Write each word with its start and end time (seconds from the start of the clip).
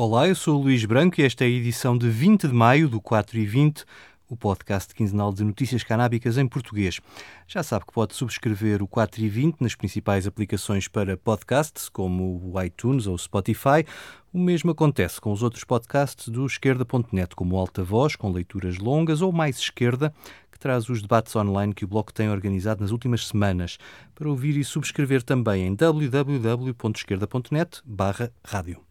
Olá, 0.00 0.28
eu 0.28 0.34
sou 0.36 0.60
o 0.60 0.62
Luís 0.62 0.84
Branco 0.84 1.20
e 1.20 1.24
esta 1.24 1.42
é 1.42 1.48
a 1.48 1.50
edição 1.50 1.98
de 1.98 2.08
20 2.08 2.46
de 2.46 2.54
maio 2.54 2.88
do 2.88 3.00
4 3.00 3.36
e 3.36 3.44
20, 3.44 3.84
o 4.28 4.36
podcast 4.36 4.94
quinzenal 4.94 5.32
de 5.32 5.42
notícias 5.42 5.82
canábicas 5.82 6.38
em 6.38 6.46
português. 6.46 7.00
Já 7.48 7.64
sabe 7.64 7.84
que 7.84 7.92
pode 7.92 8.14
subscrever 8.14 8.80
o 8.80 8.86
4 8.86 9.20
e 9.20 9.28
20 9.28 9.60
nas 9.60 9.74
principais 9.74 10.24
aplicações 10.24 10.86
para 10.86 11.16
podcasts, 11.16 11.88
como 11.88 12.40
o 12.44 12.62
iTunes 12.62 13.08
ou 13.08 13.16
o 13.16 13.18
Spotify. 13.18 13.84
O 14.32 14.38
mesmo 14.38 14.70
acontece 14.70 15.20
com 15.20 15.32
os 15.32 15.42
outros 15.42 15.64
podcasts 15.64 16.28
do 16.28 16.46
esquerda.net, 16.46 17.34
como 17.34 17.56
o 17.56 17.58
Alta 17.58 17.82
Voz, 17.82 18.14
com 18.14 18.30
leituras 18.30 18.78
longas, 18.78 19.20
ou 19.20 19.32
Mais 19.32 19.58
Esquerda, 19.58 20.14
que 20.52 20.60
traz 20.60 20.88
os 20.88 21.02
debates 21.02 21.34
online 21.34 21.74
que 21.74 21.84
o 21.84 21.88
Bloco 21.88 22.14
tem 22.14 22.30
organizado 22.30 22.82
nas 22.82 22.92
últimas 22.92 23.26
semanas, 23.26 23.78
para 24.14 24.28
ouvir 24.28 24.56
e 24.56 24.62
subscrever 24.62 25.24
também 25.24 25.66
em 25.66 25.74
www.esquerda.net 25.74 27.82
rádio. 28.44 28.87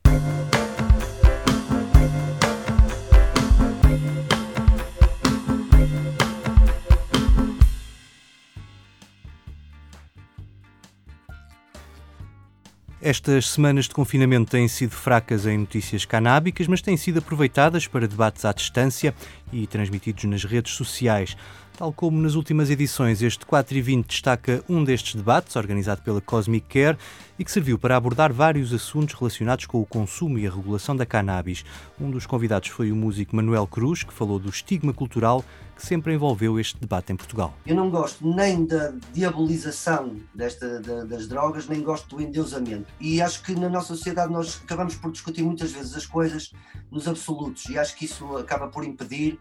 Estas 13.09 13.51
semanas 13.51 13.85
de 13.85 13.91
confinamento 13.91 14.51
têm 14.51 14.67
sido 14.67 14.91
fracas 14.91 15.45
em 15.45 15.59
notícias 15.59 16.03
canábicas, 16.03 16.67
mas 16.67 16.81
têm 16.81 16.97
sido 16.97 17.19
aproveitadas 17.19 17.87
para 17.87 18.05
debates 18.05 18.43
à 18.43 18.51
distância 18.51 19.15
e 19.49 19.65
transmitidos 19.65 20.25
nas 20.25 20.43
redes 20.43 20.73
sociais. 20.73 21.37
Tal 21.77 21.93
como 21.93 22.19
nas 22.19 22.33
últimas 22.33 22.71
edições, 22.71 23.21
este 23.21 23.45
4 23.45 23.77
e 23.77 23.81
20 23.83 24.07
destaca 24.07 24.63
um 24.67 24.83
destes 24.83 25.13
debates, 25.13 25.55
organizado 25.55 26.01
pela 26.01 26.19
Cosmic 26.19 26.67
Care, 26.67 26.97
e 27.37 27.45
que 27.45 27.51
serviu 27.51 27.77
para 27.77 27.95
abordar 27.95 28.33
vários 28.33 28.73
assuntos 28.73 29.13
relacionados 29.13 29.67
com 29.67 29.79
o 29.79 29.85
consumo 29.85 30.39
e 30.39 30.47
a 30.47 30.49
regulação 30.49 30.95
da 30.95 31.05
cannabis. 31.05 31.63
Um 32.01 32.09
dos 32.09 32.25
convidados 32.25 32.69
foi 32.69 32.91
o 32.91 32.95
músico 32.95 33.35
Manuel 33.35 33.67
Cruz, 33.67 34.01
que 34.01 34.11
falou 34.11 34.39
do 34.39 34.49
estigma 34.49 34.91
cultural 34.91 35.45
que 35.75 35.85
sempre 35.85 36.15
envolveu 36.15 36.59
este 36.59 36.79
debate 36.79 37.13
em 37.13 37.15
Portugal. 37.15 37.53
Eu 37.63 37.75
não 37.75 37.91
gosto 37.91 38.27
nem 38.27 38.65
da 38.65 38.91
diabolização 39.13 40.15
desta, 40.33 40.81
da, 40.81 41.03
das 41.03 41.27
drogas, 41.27 41.67
nem 41.67 41.83
gosto 41.83 42.15
do 42.15 42.23
endeusamento. 42.23 42.91
E 42.99 43.21
acho 43.21 43.43
que 43.43 43.53
na 43.53 43.69
nossa 43.69 43.95
sociedade 43.95 44.33
nós 44.33 44.59
acabamos 44.63 44.95
por 44.95 45.11
discutir 45.11 45.43
muitas 45.43 45.71
vezes 45.71 45.95
as 45.95 46.07
coisas 46.07 46.51
nos 46.89 47.07
absolutos, 47.07 47.69
e 47.69 47.77
acho 47.77 47.95
que 47.95 48.05
isso 48.05 48.35
acaba 48.35 48.67
por 48.67 48.83
impedir 48.83 49.39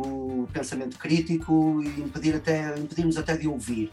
o 0.00 0.48
pensamento 0.52 0.98
crítico 0.98 1.82
e 1.82 2.00
impedir 2.00 2.34
até, 2.34 2.78
impedir-nos 2.78 3.16
até 3.16 3.36
de 3.36 3.48
ouvir. 3.48 3.92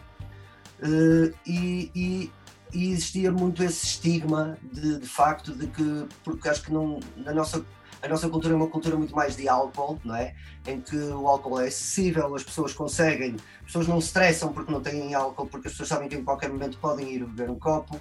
Uh, 0.79 1.33
e, 1.45 1.91
e, 1.95 2.31
e, 2.73 2.91
existia 2.91 3.31
muito 3.31 3.63
esse 3.63 3.85
estigma 3.85 4.57
de, 4.61 4.99
de 4.99 5.07
facto 5.07 5.53
de 5.53 5.67
que, 5.67 6.05
porque 6.23 6.49
acho 6.49 6.63
que 6.63 6.73
não, 6.73 6.99
na 7.15 7.33
nossa 7.33 7.65
a 8.05 8.07
nossa 8.07 8.29
cultura 8.29 8.53
é 8.53 8.57
uma 8.57 8.67
cultura 8.67 8.95
muito 8.95 9.15
mais 9.15 9.35
de 9.35 9.49
álcool, 9.49 9.99
não 10.05 10.15
é? 10.15 10.35
Em 10.67 10.79
que 10.79 10.95
o 10.95 11.27
álcool 11.27 11.59
é 11.59 11.67
acessível, 11.67 12.35
as 12.35 12.43
pessoas 12.43 12.71
conseguem, 12.71 13.35
as 13.61 13.65
pessoas 13.65 13.87
não 13.87 13.97
estressam 13.97 14.53
porque 14.53 14.71
não 14.71 14.79
têm 14.79 15.15
álcool, 15.15 15.47
porque 15.47 15.67
as 15.67 15.73
pessoas 15.73 15.89
sabem 15.89 16.07
que 16.07 16.15
em 16.15 16.23
qualquer 16.23 16.49
momento 16.49 16.77
podem 16.77 17.11
ir 17.11 17.25
beber 17.25 17.49
um 17.49 17.57
copo, 17.57 17.99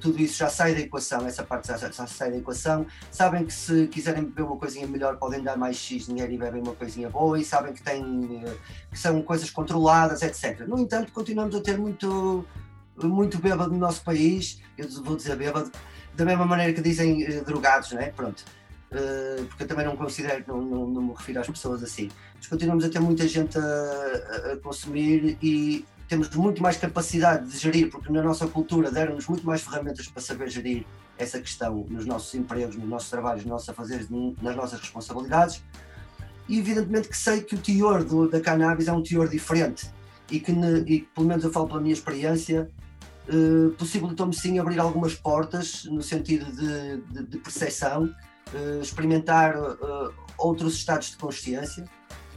tudo 0.00 0.20
isso 0.22 0.38
já 0.38 0.48
sai 0.48 0.74
da 0.74 0.80
equação, 0.80 1.26
essa 1.26 1.42
parte 1.42 1.66
já, 1.66 1.76
já 1.76 2.06
sai 2.06 2.30
da 2.30 2.36
equação. 2.36 2.86
Sabem 3.10 3.44
que 3.44 3.52
se 3.52 3.88
quiserem 3.88 4.24
beber 4.24 4.42
uma 4.42 4.56
coisinha 4.56 4.86
melhor 4.86 5.16
podem 5.16 5.42
dar 5.42 5.56
mais 5.56 5.76
X 5.76 6.06
dinheiro 6.06 6.32
e 6.32 6.38
bebem 6.38 6.62
uma 6.62 6.74
coisinha 6.74 7.10
boa 7.10 7.38
e 7.38 7.44
sabem 7.44 7.72
que, 7.72 7.82
têm, 7.82 8.44
que 8.90 8.98
são 8.98 9.20
coisas 9.22 9.50
controladas, 9.50 10.22
etc. 10.22 10.60
No 10.66 10.78
entanto, 10.78 11.10
continuamos 11.12 11.56
a 11.56 11.60
ter 11.60 11.76
muito 11.76 12.44
muito 13.02 13.38
bêbado 13.38 13.72
no 13.72 13.78
nosso 13.78 14.04
país, 14.04 14.60
eu 14.76 14.86
vou 15.02 15.16
dizer 15.16 15.34
bêbado, 15.34 15.72
da 16.14 16.24
mesma 16.24 16.44
maneira 16.44 16.72
que 16.72 16.82
dizem 16.82 17.24
eh, 17.24 17.40
drogados, 17.40 17.92
não 17.92 18.00
é? 18.00 18.10
Pronto. 18.10 18.44
Uh, 18.90 19.44
porque 19.46 19.62
eu 19.62 19.68
também 19.68 19.86
não 19.86 19.96
considero, 19.96 20.42
não, 20.48 20.60
não, 20.60 20.86
não, 20.88 21.02
me 21.02 21.12
refiro 21.12 21.40
às 21.40 21.48
pessoas 21.48 21.82
assim. 21.82 22.10
Mas 22.36 22.48
continuamos 22.48 22.84
a 22.84 22.88
ter 22.88 22.98
muita 22.98 23.26
gente 23.28 23.56
a, 23.56 23.62
a, 24.52 24.56
consumir 24.56 25.38
e 25.40 25.84
temos 26.08 26.28
muito 26.30 26.60
mais 26.60 26.76
capacidade 26.76 27.48
de 27.48 27.56
gerir, 27.56 27.88
porque 27.88 28.12
na 28.12 28.20
nossa 28.20 28.48
cultura 28.48 28.90
deram-nos 28.90 29.28
muito 29.28 29.46
mais 29.46 29.62
ferramentas 29.62 30.08
para 30.08 30.20
saber 30.20 30.50
gerir 30.50 30.84
essa 31.16 31.38
questão 31.38 31.86
nos 31.88 32.04
nossos 32.04 32.34
empregos, 32.34 32.74
nos 32.74 32.88
nossos 32.88 33.08
trabalhos, 33.08 33.44
nos 33.44 33.52
nossos 33.52 33.68
afazeres, 33.68 34.08
nas 34.42 34.56
nossas 34.56 34.80
responsabilidades. 34.80 35.62
E 36.48 36.58
evidentemente 36.58 37.08
que 37.08 37.16
sei 37.16 37.42
que 37.42 37.54
o 37.54 37.58
teor 37.58 38.02
do, 38.02 38.28
da 38.28 38.40
cannabis 38.40 38.88
é 38.88 38.92
um 38.92 39.02
teor 39.04 39.28
diferente 39.28 39.88
e 40.28 40.40
que, 40.40 40.50
ne, 40.50 40.80
e 40.80 41.02
pelo 41.02 41.28
menos 41.28 41.44
eu 41.44 41.52
falo 41.52 41.68
pela 41.68 41.80
minha 41.80 41.92
experiência, 41.92 42.68
uh, 43.28 43.70
possibilitou-me 43.72 44.34
sim 44.34 44.58
abrir 44.58 44.80
algumas 44.80 45.14
portas 45.14 45.84
no 45.84 46.02
sentido 46.02 46.44
de, 46.50 46.96
de, 47.12 47.26
de 47.26 47.38
percepção 47.38 48.12
experimentar 48.80 49.56
uh, 49.56 50.12
outros 50.38 50.74
estados 50.74 51.10
de 51.10 51.16
consciência, 51.16 51.84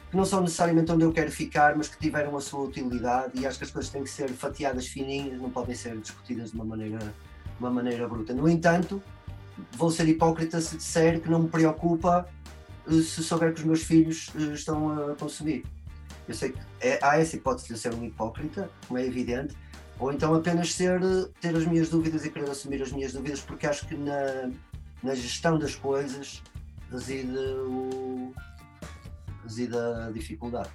que 0.09 0.18
não 0.18 0.25
são 0.25 0.41
necessariamente 0.41 0.91
onde 0.91 1.03
eu 1.03 1.12
quero 1.12 1.31
ficar, 1.31 1.75
mas 1.75 1.88
que 1.88 1.97
tiveram 1.97 2.35
a 2.38 2.41
sua 2.41 2.62
utilidade 2.66 3.40
e 3.40 3.47
acho 3.47 3.57
que 3.57 3.63
as 3.63 3.72
coisas 3.72 3.91
têm 3.91 4.03
que 4.03 4.09
ser 4.09 4.29
fatiadas 4.29 4.88
fininhas, 4.88 5.41
não 5.41 5.50
podem 5.50 5.75
ser 5.75 5.97
discutidas 5.97 6.51
de 6.51 6.56
uma 6.56 6.66
maneira, 6.66 7.00
uma 7.59 7.72
maneira 7.72 8.07
bruta. 8.07 8.34
No 8.34 8.47
entanto, 8.47 9.01
vou 9.72 9.90
ser 9.90 10.07
hipócrita 10.07 10.62
se 10.62 10.78
disser 10.78 11.19
que 11.19 11.29
não 11.29 11.44
me 11.44 11.50
preocupa 11.50 12.28
uh, 12.85 13.01
se 13.01 13.24
souber 13.24 13.53
que 13.53 13.62
os 13.62 13.66
meus 13.66 13.84
filhos 13.84 14.31
estão 14.35 15.12
a 15.12 15.16
consumir. 15.16 15.66
Eu 16.28 16.34
sei 16.34 16.51
que 16.51 16.59
é, 16.80 17.00
há 17.01 17.18
essa 17.18 17.35
hipótese 17.35 17.68
de 17.74 17.78
ser 17.78 17.94
um 17.94 18.03
hipócrita, 18.03 18.69
como 18.88 19.00
é 19.00 19.06
evidente, 19.06 19.56
ou 20.00 20.12
então 20.12 20.34
apenas 20.34 20.74
ser, 20.74 21.00
ter 21.41 21.56
as 21.56 21.66
minhas 21.66 21.90
dúvidas 21.90 22.25
e 22.25 22.30
querer 22.30 22.50
assumir 22.50 22.81
as 22.81 22.91
minhas 22.91 23.13
dúvidas, 23.13 23.41
porque 23.41 23.68
acho 23.68 23.88
que 23.88 23.95
na, 23.95 24.51
na 25.03 25.14
gestão 25.14 25.59
das 25.59 25.75
coisas 25.75 26.41
reside, 26.90 27.38
o, 27.38 28.34
reside 29.44 29.75
a 29.78 30.09
dificuldade. 30.12 30.72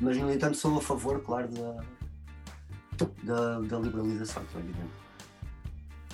Mas, 0.00 0.16
no 0.16 0.32
entanto, 0.32 0.56
sou 0.56 0.76
a 0.76 0.82
favor, 0.82 1.22
claro, 1.22 1.48
da, 1.48 3.04
da, 3.22 3.60
da 3.60 3.78
liberalização, 3.78 4.42
evidente. 4.54 5.01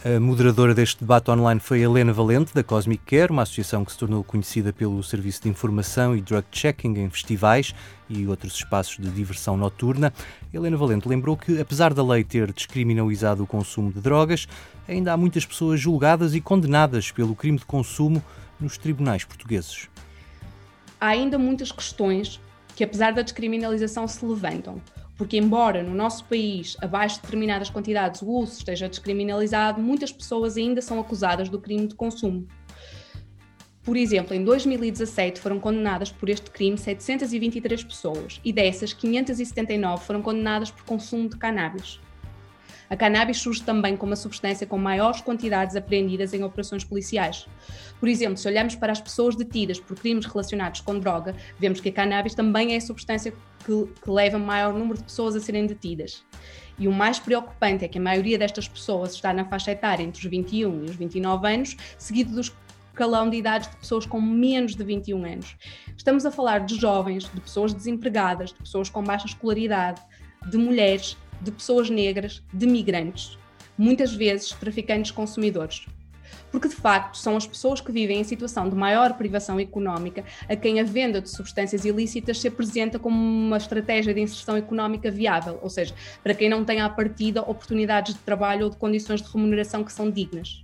A 0.04 0.20
moderadora 0.20 0.72
deste 0.76 1.00
debate 1.00 1.28
online 1.28 1.58
foi 1.58 1.80
Helena 1.80 2.12
Valente, 2.12 2.54
da 2.54 2.62
Cosmic 2.62 3.02
Care, 3.04 3.32
uma 3.32 3.42
associação 3.42 3.84
que 3.84 3.90
se 3.90 3.98
tornou 3.98 4.22
conhecida 4.22 4.72
pelo 4.72 5.02
serviço 5.02 5.42
de 5.42 5.48
informação 5.48 6.16
e 6.16 6.20
drug 6.20 6.46
checking 6.52 7.00
em 7.00 7.10
festivais 7.10 7.74
e 8.08 8.24
outros 8.24 8.54
espaços 8.54 8.96
de 8.96 9.10
diversão 9.10 9.56
noturna. 9.56 10.12
Helena 10.54 10.76
Valente 10.76 11.08
lembrou 11.08 11.36
que, 11.36 11.60
apesar 11.60 11.92
da 11.92 12.04
lei 12.04 12.22
ter 12.22 12.52
descriminalizado 12.52 13.42
o 13.42 13.46
consumo 13.46 13.92
de 13.92 14.00
drogas, 14.00 14.46
ainda 14.86 15.12
há 15.12 15.16
muitas 15.16 15.44
pessoas 15.44 15.80
julgadas 15.80 16.32
e 16.32 16.40
condenadas 16.40 17.10
pelo 17.10 17.34
crime 17.34 17.58
de 17.58 17.64
consumo 17.64 18.22
nos 18.60 18.78
tribunais 18.78 19.24
portugueses. 19.24 19.88
Há 21.00 21.08
ainda 21.08 21.36
muitas 21.36 21.72
questões 21.72 22.40
que, 22.76 22.84
apesar 22.84 23.12
da 23.12 23.22
descriminalização, 23.22 24.06
se 24.06 24.24
levantam 24.24 24.80
porque 25.18 25.36
embora 25.36 25.82
no 25.82 25.94
nosso 25.94 26.24
país, 26.24 26.76
abaixo 26.80 27.16
de 27.16 27.22
determinadas 27.22 27.68
quantidades, 27.68 28.22
o 28.22 28.28
uso 28.28 28.56
esteja 28.58 28.88
descriminalizado, 28.88 29.82
muitas 29.82 30.12
pessoas 30.12 30.56
ainda 30.56 30.80
são 30.80 31.00
acusadas 31.00 31.48
do 31.48 31.60
crime 31.60 31.88
de 31.88 31.96
consumo. 31.96 32.46
Por 33.82 33.96
exemplo, 33.96 34.34
em 34.34 34.44
2017 34.44 35.40
foram 35.40 35.58
condenadas 35.58 36.12
por 36.12 36.28
este 36.28 36.50
crime 36.50 36.78
723 36.78 37.82
pessoas 37.82 38.40
e 38.44 38.52
dessas 38.52 38.92
579 38.92 40.04
foram 40.04 40.22
condenadas 40.22 40.70
por 40.70 40.84
consumo 40.84 41.28
de 41.28 41.36
cannabis. 41.36 41.98
A 42.90 42.96
cannabis 42.96 43.38
surge 43.38 43.62
também 43.62 43.96
como 43.96 44.10
uma 44.10 44.16
substância 44.16 44.66
com 44.66 44.78
maiores 44.78 45.20
quantidades 45.20 45.76
apreendidas 45.76 46.32
em 46.32 46.42
operações 46.42 46.84
policiais. 46.84 47.46
Por 48.00 48.08
exemplo, 48.08 48.36
se 48.36 48.48
olharmos 48.48 48.74
para 48.74 48.92
as 48.92 49.00
pessoas 49.00 49.36
detidas 49.36 49.78
por 49.78 49.98
crimes 49.98 50.26
relacionados 50.26 50.80
com 50.80 50.98
droga, 50.98 51.34
vemos 51.58 51.80
que 51.80 51.88
a 51.90 51.92
cannabis 51.92 52.34
também 52.34 52.74
é 52.74 52.76
a 52.76 52.80
substância 52.80 53.32
que, 53.64 53.86
que 54.02 54.10
leva 54.10 54.38
maior 54.38 54.72
número 54.72 54.98
de 54.98 55.04
pessoas 55.04 55.36
a 55.36 55.40
serem 55.40 55.66
detidas. 55.66 56.24
E 56.78 56.86
o 56.86 56.92
mais 56.92 57.18
preocupante 57.18 57.84
é 57.84 57.88
que 57.88 57.98
a 57.98 58.00
maioria 58.00 58.38
destas 58.38 58.68
pessoas 58.68 59.12
está 59.12 59.32
na 59.32 59.44
faixa 59.44 59.72
etária 59.72 60.02
entre 60.02 60.20
os 60.20 60.30
21 60.30 60.84
e 60.84 60.90
os 60.90 60.96
29 60.96 61.46
anos, 61.46 61.76
seguido 61.98 62.32
dos 62.34 62.52
escalão 62.98 63.30
de 63.30 63.36
idades 63.36 63.70
de 63.70 63.76
pessoas 63.76 64.04
com 64.04 64.20
menos 64.20 64.74
de 64.74 64.82
21 64.82 65.24
anos. 65.24 65.56
Estamos 65.96 66.26
a 66.26 66.32
falar 66.32 66.60
de 66.60 66.74
jovens, 66.74 67.30
de 67.32 67.40
pessoas 67.40 67.72
desempregadas, 67.72 68.50
de 68.50 68.58
pessoas 68.58 68.90
com 68.90 69.04
baixa 69.04 69.26
escolaridade, 69.26 70.02
de 70.50 70.58
mulheres, 70.58 71.16
de 71.40 71.50
pessoas 71.50 71.88
negras, 71.88 72.42
de 72.52 72.66
migrantes, 72.66 73.38
muitas 73.76 74.12
vezes 74.12 74.52
traficantes 74.52 75.10
consumidores. 75.10 75.86
Porque 76.50 76.68
de 76.68 76.74
facto 76.74 77.16
são 77.16 77.36
as 77.36 77.46
pessoas 77.46 77.80
que 77.80 77.92
vivem 77.92 78.20
em 78.20 78.24
situação 78.24 78.68
de 78.68 78.74
maior 78.74 79.14
privação 79.14 79.60
económica 79.60 80.24
a 80.48 80.56
quem 80.56 80.80
a 80.80 80.84
venda 80.84 81.20
de 81.20 81.28
substâncias 81.28 81.84
ilícitas 81.84 82.40
se 82.40 82.48
apresenta 82.48 82.98
como 82.98 83.16
uma 83.16 83.56
estratégia 83.56 84.14
de 84.14 84.20
inserção 84.20 84.56
económica 84.56 85.10
viável, 85.10 85.58
ou 85.62 85.68
seja, 85.68 85.94
para 86.22 86.34
quem 86.34 86.48
não 86.48 86.64
tem 86.64 86.80
à 86.80 86.88
partida 86.88 87.42
oportunidades 87.42 88.14
de 88.14 88.20
trabalho 88.20 88.64
ou 88.64 88.70
de 88.70 88.76
condições 88.76 89.20
de 89.20 89.30
remuneração 89.30 89.84
que 89.84 89.92
são 89.92 90.10
dignas. 90.10 90.62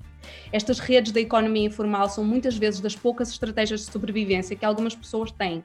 Estas 0.53 0.79
redes 0.79 1.13
da 1.13 1.21
economia 1.21 1.67
informal 1.67 2.09
são 2.09 2.25
muitas 2.25 2.57
vezes 2.57 2.81
das 2.81 2.97
poucas 2.97 3.29
estratégias 3.29 3.81
de 3.81 3.93
sobrevivência 3.93 4.57
que 4.57 4.65
algumas 4.65 4.95
pessoas 4.95 5.31
têm, 5.31 5.63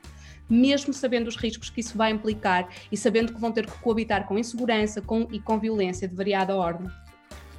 mesmo 0.49 0.93
sabendo 0.93 1.27
os 1.27 1.35
riscos 1.35 1.69
que 1.69 1.81
isso 1.81 1.97
vai 1.97 2.11
implicar 2.11 2.67
e 2.91 2.97
sabendo 2.97 3.33
que 3.33 3.39
vão 3.39 3.51
ter 3.51 3.65
que 3.65 3.77
coabitar 3.79 4.25
com 4.25 4.37
insegurança 4.37 5.01
com, 5.01 5.27
e 5.31 5.39
com 5.39 5.59
violência 5.59 6.07
de 6.07 6.15
variada 6.15 6.55
ordem. 6.55 6.89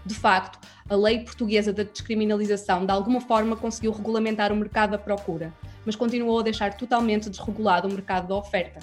De 0.05 0.15
facto, 0.15 0.59
a 0.89 0.97
lei 0.97 1.21
portuguesa 1.21 1.73
da 1.73 1.83
descriminalização 1.83 2.85
de 2.85 2.93
alguma 2.93 3.21
forma 3.21 3.55
conseguiu 3.55 3.93
regulamentar 3.93 4.53
o 4.53 4.57
mercado 4.57 4.93
da 4.93 4.99
procura, 4.99 5.53
mas 5.85 5.95
continuou 5.95 6.41
a 6.41 6.43
deixar 6.43 6.75
totalmente 6.75 7.29
desregulado 7.29 7.87
o 7.87 7.93
mercado 7.93 8.27
da 8.29 8.35
oferta. 8.35 8.81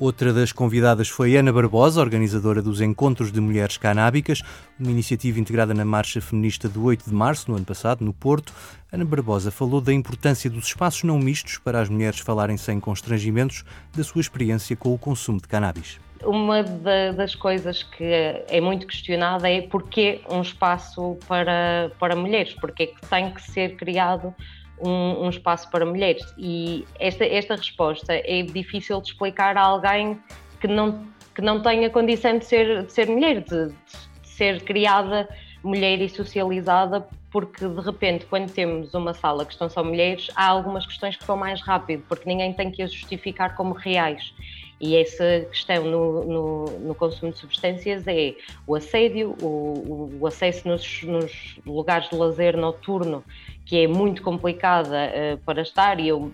Outra 0.00 0.32
das 0.32 0.52
convidadas 0.52 1.08
foi 1.08 1.36
Ana 1.36 1.52
Barbosa, 1.52 2.00
organizadora 2.00 2.62
dos 2.62 2.80
Encontros 2.80 3.32
de 3.32 3.40
Mulheres 3.40 3.76
Canábicas, 3.76 4.42
uma 4.78 4.92
iniciativa 4.92 5.40
integrada 5.40 5.74
na 5.74 5.84
Marcha 5.84 6.20
Feminista 6.20 6.68
do 6.68 6.84
8 6.84 7.10
de 7.10 7.12
março, 7.12 7.50
no 7.50 7.56
ano 7.56 7.66
passado, 7.66 8.04
no 8.04 8.12
Porto. 8.12 8.52
Ana 8.92 9.04
Barbosa 9.04 9.50
falou 9.50 9.80
da 9.80 9.92
importância 9.92 10.48
dos 10.48 10.68
espaços 10.68 11.02
não 11.02 11.18
mistos 11.18 11.58
para 11.58 11.80
as 11.80 11.88
mulheres 11.88 12.20
falarem 12.20 12.56
sem 12.56 12.78
constrangimentos 12.78 13.64
da 13.92 14.04
sua 14.04 14.20
experiência 14.20 14.76
com 14.76 14.94
o 14.94 14.98
consumo 14.98 15.40
de 15.40 15.48
cannabis. 15.48 15.98
Uma 16.24 16.62
das 16.62 17.34
coisas 17.34 17.82
que 17.82 18.04
é 18.04 18.60
muito 18.60 18.86
questionada 18.86 19.50
é 19.50 19.62
porquê 19.62 20.20
um 20.30 20.42
espaço 20.42 21.16
para, 21.26 21.90
para 21.98 22.14
mulheres, 22.14 22.54
porque 22.60 22.84
é 22.84 22.86
que 22.86 23.00
tem 23.08 23.32
que 23.32 23.42
ser 23.42 23.74
criado 23.74 24.32
um, 24.80 25.24
um, 25.24 25.28
espaço 25.30 25.70
para 25.70 25.84
mulheres. 25.84 26.24
E 26.36 26.84
esta, 26.98 27.24
esta 27.24 27.56
resposta 27.56 28.12
é 28.12 28.42
difícil 28.42 29.00
de 29.00 29.08
explicar 29.08 29.56
a 29.56 29.62
alguém 29.62 30.18
que 30.60 30.68
não, 30.68 31.06
que 31.34 31.40
não 31.40 31.60
tenha 31.62 31.90
condição 31.90 32.38
de 32.38 32.44
ser, 32.44 32.84
de 32.84 32.92
ser 32.92 33.08
mulher, 33.08 33.40
de, 33.42 33.68
de 33.68 34.28
ser 34.28 34.62
criada 34.62 35.28
mulher 35.62 36.00
e 36.00 36.08
socializada, 36.08 37.06
porque 37.30 37.66
de 37.66 37.80
repente, 37.80 38.26
quando 38.26 38.50
temos 38.50 38.94
uma 38.94 39.12
sala 39.12 39.44
que 39.44 39.52
estão 39.52 39.68
só 39.68 39.82
mulheres, 39.82 40.28
há 40.34 40.46
algumas 40.46 40.86
questões 40.86 41.16
que 41.16 41.24
vão 41.26 41.36
mais 41.36 41.60
rápido, 41.60 42.04
porque 42.08 42.28
ninguém 42.28 42.52
tem 42.52 42.70
que 42.70 42.82
as 42.82 42.92
justificar 42.92 43.54
como 43.54 43.74
reais. 43.74 44.32
E 44.80 44.96
essa 44.96 45.44
questão 45.50 45.84
no, 45.84 46.24
no, 46.24 46.64
no, 46.78 46.94
consumo 46.94 47.32
de 47.32 47.38
substâncias 47.38 48.06
é 48.06 48.34
o 48.64 48.76
assédio, 48.76 49.34
o, 49.42 50.16
o 50.20 50.26
acesso 50.26 50.68
nos, 50.68 51.02
nos, 51.02 51.58
lugares 51.66 52.08
de 52.08 52.14
lazer 52.14 52.56
noturno, 52.56 53.24
que 53.64 53.82
é 53.82 53.88
muito 53.88 54.22
complicada 54.22 55.10
uh, 55.10 55.38
para 55.38 55.62
estar. 55.62 55.98
E 55.98 56.08
eu, 56.08 56.30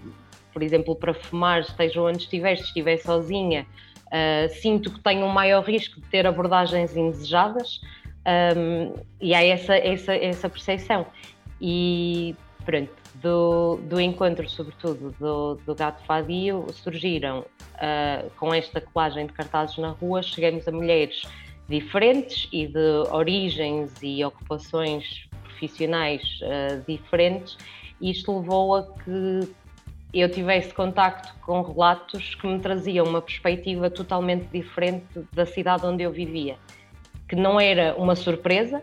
por 0.52 0.62
exemplo, 0.62 0.94
para 0.94 1.14
fumar, 1.14 1.62
esteja 1.62 2.02
onde 2.02 2.18
estiver, 2.18 2.56
se 2.56 2.64
estiver 2.64 2.98
sozinha, 2.98 3.66
uh, 4.08 4.52
sinto 4.60 4.92
que 4.92 5.00
tenho 5.00 5.24
um 5.24 5.30
maior 5.30 5.64
risco 5.64 5.98
de 5.98 6.06
ter 6.08 6.26
abordagens 6.26 6.94
indesejadas. 6.94 7.80
Um, 8.56 8.94
e 9.20 9.34
há 9.34 9.42
essa, 9.42 9.74
essa, 9.74 10.14
essa 10.14 10.48
percepção. 10.50 11.06
E 11.60 12.36
pronto, 12.64 12.92
do, 13.22 13.76
do 13.88 14.00
encontro, 14.00 14.48
sobretudo 14.48 15.14
do, 15.18 15.54
do 15.66 15.74
Gato 15.74 16.04
Fadio, 16.04 16.66
surgiram 16.72 17.40
uh, 17.40 18.30
com 18.36 18.52
esta 18.52 18.80
colagem 18.80 19.26
de 19.26 19.32
cartazes 19.32 19.78
na 19.78 19.90
rua, 19.90 20.22
chegamos 20.22 20.66
a 20.66 20.72
mulheres 20.72 21.22
diferentes 21.68 22.48
e 22.52 22.66
de 22.66 23.08
origens 23.10 23.92
e 24.02 24.24
ocupações 24.24 25.26
profissionais 25.42 26.22
uh, 26.42 26.82
diferentes, 26.86 27.56
e 28.00 28.10
isto 28.10 28.38
levou 28.38 28.74
a 28.74 28.82
que 28.82 29.54
eu 30.12 30.28
tivesse 30.30 30.72
contacto 30.72 31.34
com 31.40 31.62
relatos 31.62 32.34
que 32.36 32.46
me 32.46 32.60
traziam 32.60 33.06
uma 33.06 33.20
perspectiva 33.20 33.90
totalmente 33.90 34.46
diferente 34.46 35.06
da 35.32 35.44
cidade 35.44 35.84
onde 35.86 36.02
eu 36.02 36.12
vivia, 36.12 36.56
que 37.28 37.34
não 37.34 37.58
era 37.58 37.96
uma 37.96 38.14
surpresa, 38.14 38.82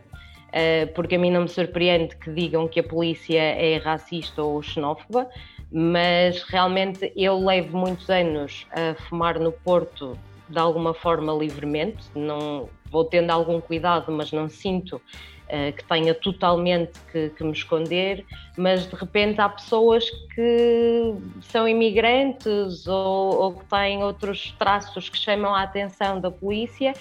porque 0.94 1.16
a 1.16 1.20
mim 1.20 1.32
não 1.32 1.44
me 1.44 1.50
surpreende 1.50 2.16
que 2.16 2.32
digam 2.32 2.68
que 2.68 2.80
a 2.80 2.84
polícia 2.84 3.40
é 3.40 3.78
racista 3.78 4.44
ou 4.44 4.62
xenófoba, 4.62 5.30
mas 5.72 6.44
realmente 6.44 7.12
eu 7.16 7.40
levo 7.40 7.78
muitos 7.78 8.10
anos 8.10 8.68
a 8.72 8.94
fumar 9.04 9.40
no 9.40 9.52
Porto 9.52 10.18
de 10.50 10.60
alguma 10.60 10.94
forma 10.94 11.32
livremente, 11.34 12.04
não 12.14 12.70
vou 12.92 13.06
tendo 13.06 13.32
algum 13.32 13.62
cuidado, 13.62 14.12
mas 14.12 14.34
não 14.34 14.50
sinto 14.50 14.98
uh, 14.98 15.74
que 15.76 15.84
tenha 15.86 16.14
totalmente 16.14 17.00
que, 17.10 17.30
que, 17.30 17.44
me 17.44 17.54
esconder, 17.54 18.26
mas 18.58 18.86
de 18.86 18.96
repente 18.96 19.40
há 19.40 19.48
pessoas 19.48 20.10
que 20.36 21.16
são 21.44 21.66
imigrantes 21.68 22.86
ou, 22.86 23.42
ou 23.42 23.54
que 23.54 23.66
têm 23.66 24.04
outros 24.04 24.54
traços 24.60 25.08
que 25.08 25.18
chamam 25.18 25.56
a 25.56 25.64
atenção 25.64 26.20
da 26.20 26.30
polícia 26.30 26.94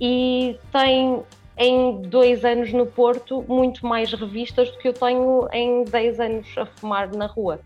e 0.00 0.58
têm 0.72 1.22
em 1.56 2.02
dois 2.02 2.44
anos 2.44 2.72
no 2.72 2.86
Porto 2.86 3.44
muito 3.48 3.86
mais 3.86 4.12
revistas 4.12 4.70
do 4.70 4.78
que 4.78 4.88
eu 4.88 4.92
tenho 4.92 5.48
em 5.52 5.84
dez 5.84 6.20
anos 6.20 6.46
a 6.56 6.66
fumar 6.66 7.14
na 7.14 7.26
rua. 7.26 7.60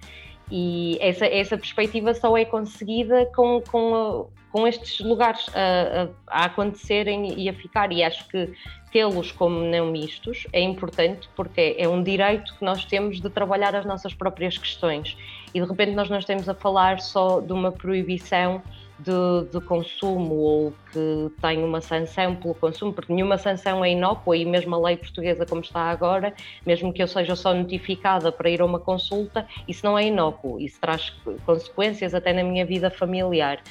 E 0.50 0.98
essa, 1.00 1.26
essa 1.26 1.56
perspectiva 1.56 2.12
só 2.12 2.36
é 2.36 2.44
conseguida 2.44 3.24
com, 3.36 3.62
com, 3.70 4.28
com 4.50 4.66
estes 4.66 4.98
lugares 5.00 5.46
a, 5.54 6.08
a, 6.28 6.42
a 6.42 6.44
acontecerem 6.46 7.38
e 7.38 7.48
a 7.48 7.54
ficar. 7.54 7.92
E 7.92 8.02
acho 8.02 8.26
que 8.28 8.52
tê-los 8.90 9.30
como 9.30 9.60
não 9.60 9.86
mistos 9.86 10.48
é 10.52 10.60
importante 10.60 11.28
porque 11.36 11.76
é 11.78 11.88
um 11.88 12.02
direito 12.02 12.56
que 12.56 12.64
nós 12.64 12.84
temos 12.84 13.20
de 13.20 13.30
trabalhar 13.30 13.76
as 13.76 13.86
nossas 13.86 14.12
próprias 14.12 14.58
questões. 14.58 15.16
E 15.54 15.60
de 15.60 15.66
repente 15.66 15.92
nós 15.92 16.10
não 16.10 16.18
estamos 16.18 16.48
a 16.48 16.54
falar 16.54 17.00
só 17.00 17.40
de 17.40 17.52
uma 17.52 17.70
proibição 17.70 18.60
de, 19.04 19.50
de, 19.50 19.64
consumo 19.64 20.34
ou 20.34 20.74
que 20.92 21.32
tem 21.40 21.62
uma 21.62 21.80
sanção 21.80 22.36
pelo 22.36 22.54
consumo, 22.54 22.92
porque 22.92 23.12
nenhuma 23.12 23.38
sanção 23.38 23.84
é 23.84 23.90
inócua 23.92 24.36
e 24.36 24.44
mesmo 24.44 24.74
a 24.74 24.78
lei 24.78 24.96
portuguesa 24.96 25.46
como 25.46 25.60
está 25.60 25.82
agora, 25.90 26.34
mesmo 26.66 26.92
que 26.92 27.02
eu 27.02 27.08
seja 27.08 27.34
só 27.34 27.54
notificada 27.54 28.30
para 28.30 28.50
ir 28.50 28.60
a 28.60 28.64
uma 28.64 28.78
consulta, 28.78 29.46
isso 29.66 29.84
não 29.84 29.98
é 29.98 30.06
inócuo, 30.06 30.60
isso 30.60 30.80
traz 30.80 31.10
consequências 31.44 32.14
até 32.14 32.32
na 32.32 32.42
minha 32.42 32.64
vida 32.64 32.90
familiar. 32.90 33.62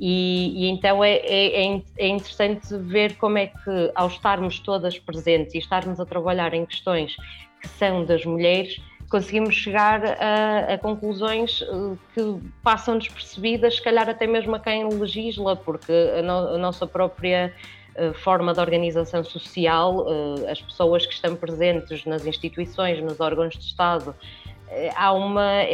E, 0.00 0.64
e 0.64 0.70
então 0.70 1.04
é, 1.04 1.16
é, 1.16 1.66
é, 1.66 1.82
é 1.98 2.08
interessante 2.08 2.74
ver 2.78 3.16
como 3.16 3.36
é 3.36 3.48
que, 3.48 3.92
ao 3.94 4.08
estarmos 4.08 4.58
todas 4.58 4.98
presentes 4.98 5.54
e 5.54 5.58
estarmos 5.58 6.00
a 6.00 6.06
trabalhar 6.06 6.54
em 6.54 6.64
questões 6.64 7.14
que 7.60 7.68
são 7.68 8.04
das 8.06 8.24
mulheres, 8.24 8.80
conseguimos 9.10 9.56
chegar 9.56 10.02
a, 10.04 10.74
a, 10.74 10.78
conclusões 10.78 11.62
eh, 11.62 11.96
que 12.14 12.40
passam 12.62 12.96
despercebidas, 12.96 13.74
se 13.74 13.82
calhar 13.82 14.08
até 14.08 14.26
mesmo 14.26 14.54
a 14.54 14.60
quem 14.60 14.88
legisla, 14.88 15.56
porque 15.56 15.92
a, 15.92 16.22
no, 16.22 16.54
a 16.54 16.58
nossa 16.58 16.86
própria 16.86 17.52
eh, 17.96 18.12
forma 18.12 18.54
de 18.54 18.60
organização 18.60 19.24
social, 19.24 20.06
eh, 20.08 20.52
as 20.52 20.62
pessoas 20.62 21.04
que 21.04 21.12
estão 21.12 21.34
presentes 21.34 22.06
nas 22.06 22.24
instituições, 22.24 23.02
nos 23.02 23.18
órgãos 23.20 23.54
de 23.54 23.64
Estado, 23.64 24.14
há 24.94 25.12
uma 25.12 25.64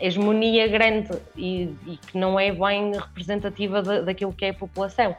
hegemonia 0.00 0.66
grande 0.66 1.16
e, 1.36 1.72
e 1.86 1.96
que 1.96 2.18
não 2.18 2.38
é 2.38 2.50
bem 2.50 2.92
representativa 2.92 3.80
daquilo 3.80 4.32
que 4.32 4.44
é 4.44 4.50
a 4.50 4.54
população. 4.54 5.14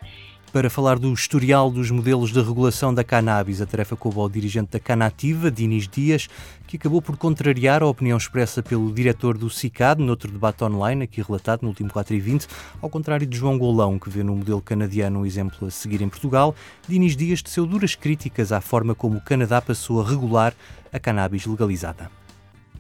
Para 0.52 0.68
falar 0.68 0.98
do 0.98 1.14
historial 1.14 1.70
dos 1.70 1.92
modelos 1.92 2.32
de 2.32 2.42
regulação 2.42 2.92
da 2.92 3.04
cannabis, 3.04 3.62
a 3.62 3.68
tarefa 3.68 3.96
coube 3.96 4.18
ao 4.18 4.28
dirigente 4.28 4.72
da 4.72 4.80
Canativa, 4.80 5.52
Dinis 5.52 5.88
Dias, 5.88 6.28
que 6.66 6.76
acabou 6.76 7.04
por 7.04 7.16
contrariar 7.18 7.84
a 7.84 7.86
opinião 7.86 8.18
expressa 8.18 8.64
pelo 8.64 8.92
diretor 8.92 9.38
do 9.38 9.48
CICAD, 9.48 10.02
noutro 10.02 10.32
debate 10.32 10.64
online, 10.64 11.04
aqui 11.04 11.22
relatado 11.22 11.62
no 11.62 11.70
último 11.70 11.92
4 11.92 12.16
e 12.16 12.20
20, 12.20 12.48
ao 12.82 12.90
contrário 12.90 13.28
de 13.28 13.38
João 13.38 13.60
Golão, 13.60 14.00
que 14.00 14.10
vê 14.10 14.24
no 14.24 14.36
modelo 14.36 14.60
canadiano 14.60 15.20
um 15.20 15.26
exemplo 15.26 15.68
a 15.68 15.72
seguir 15.72 16.02
em 16.02 16.10
Portugal, 16.10 16.56
Dinis 16.88 17.16
Dias 17.16 17.44
teceu 17.44 17.68
duras 17.68 17.94
críticas 17.94 18.52
à 18.52 18.60
forma 18.60 18.96
como 18.96 19.18
o 19.18 19.22
Canadá 19.22 19.62
passou 19.62 20.02
a 20.02 20.10
regular 20.10 20.56
a 20.92 21.00
cannabis 21.00 21.46
legalizada. 21.46 22.19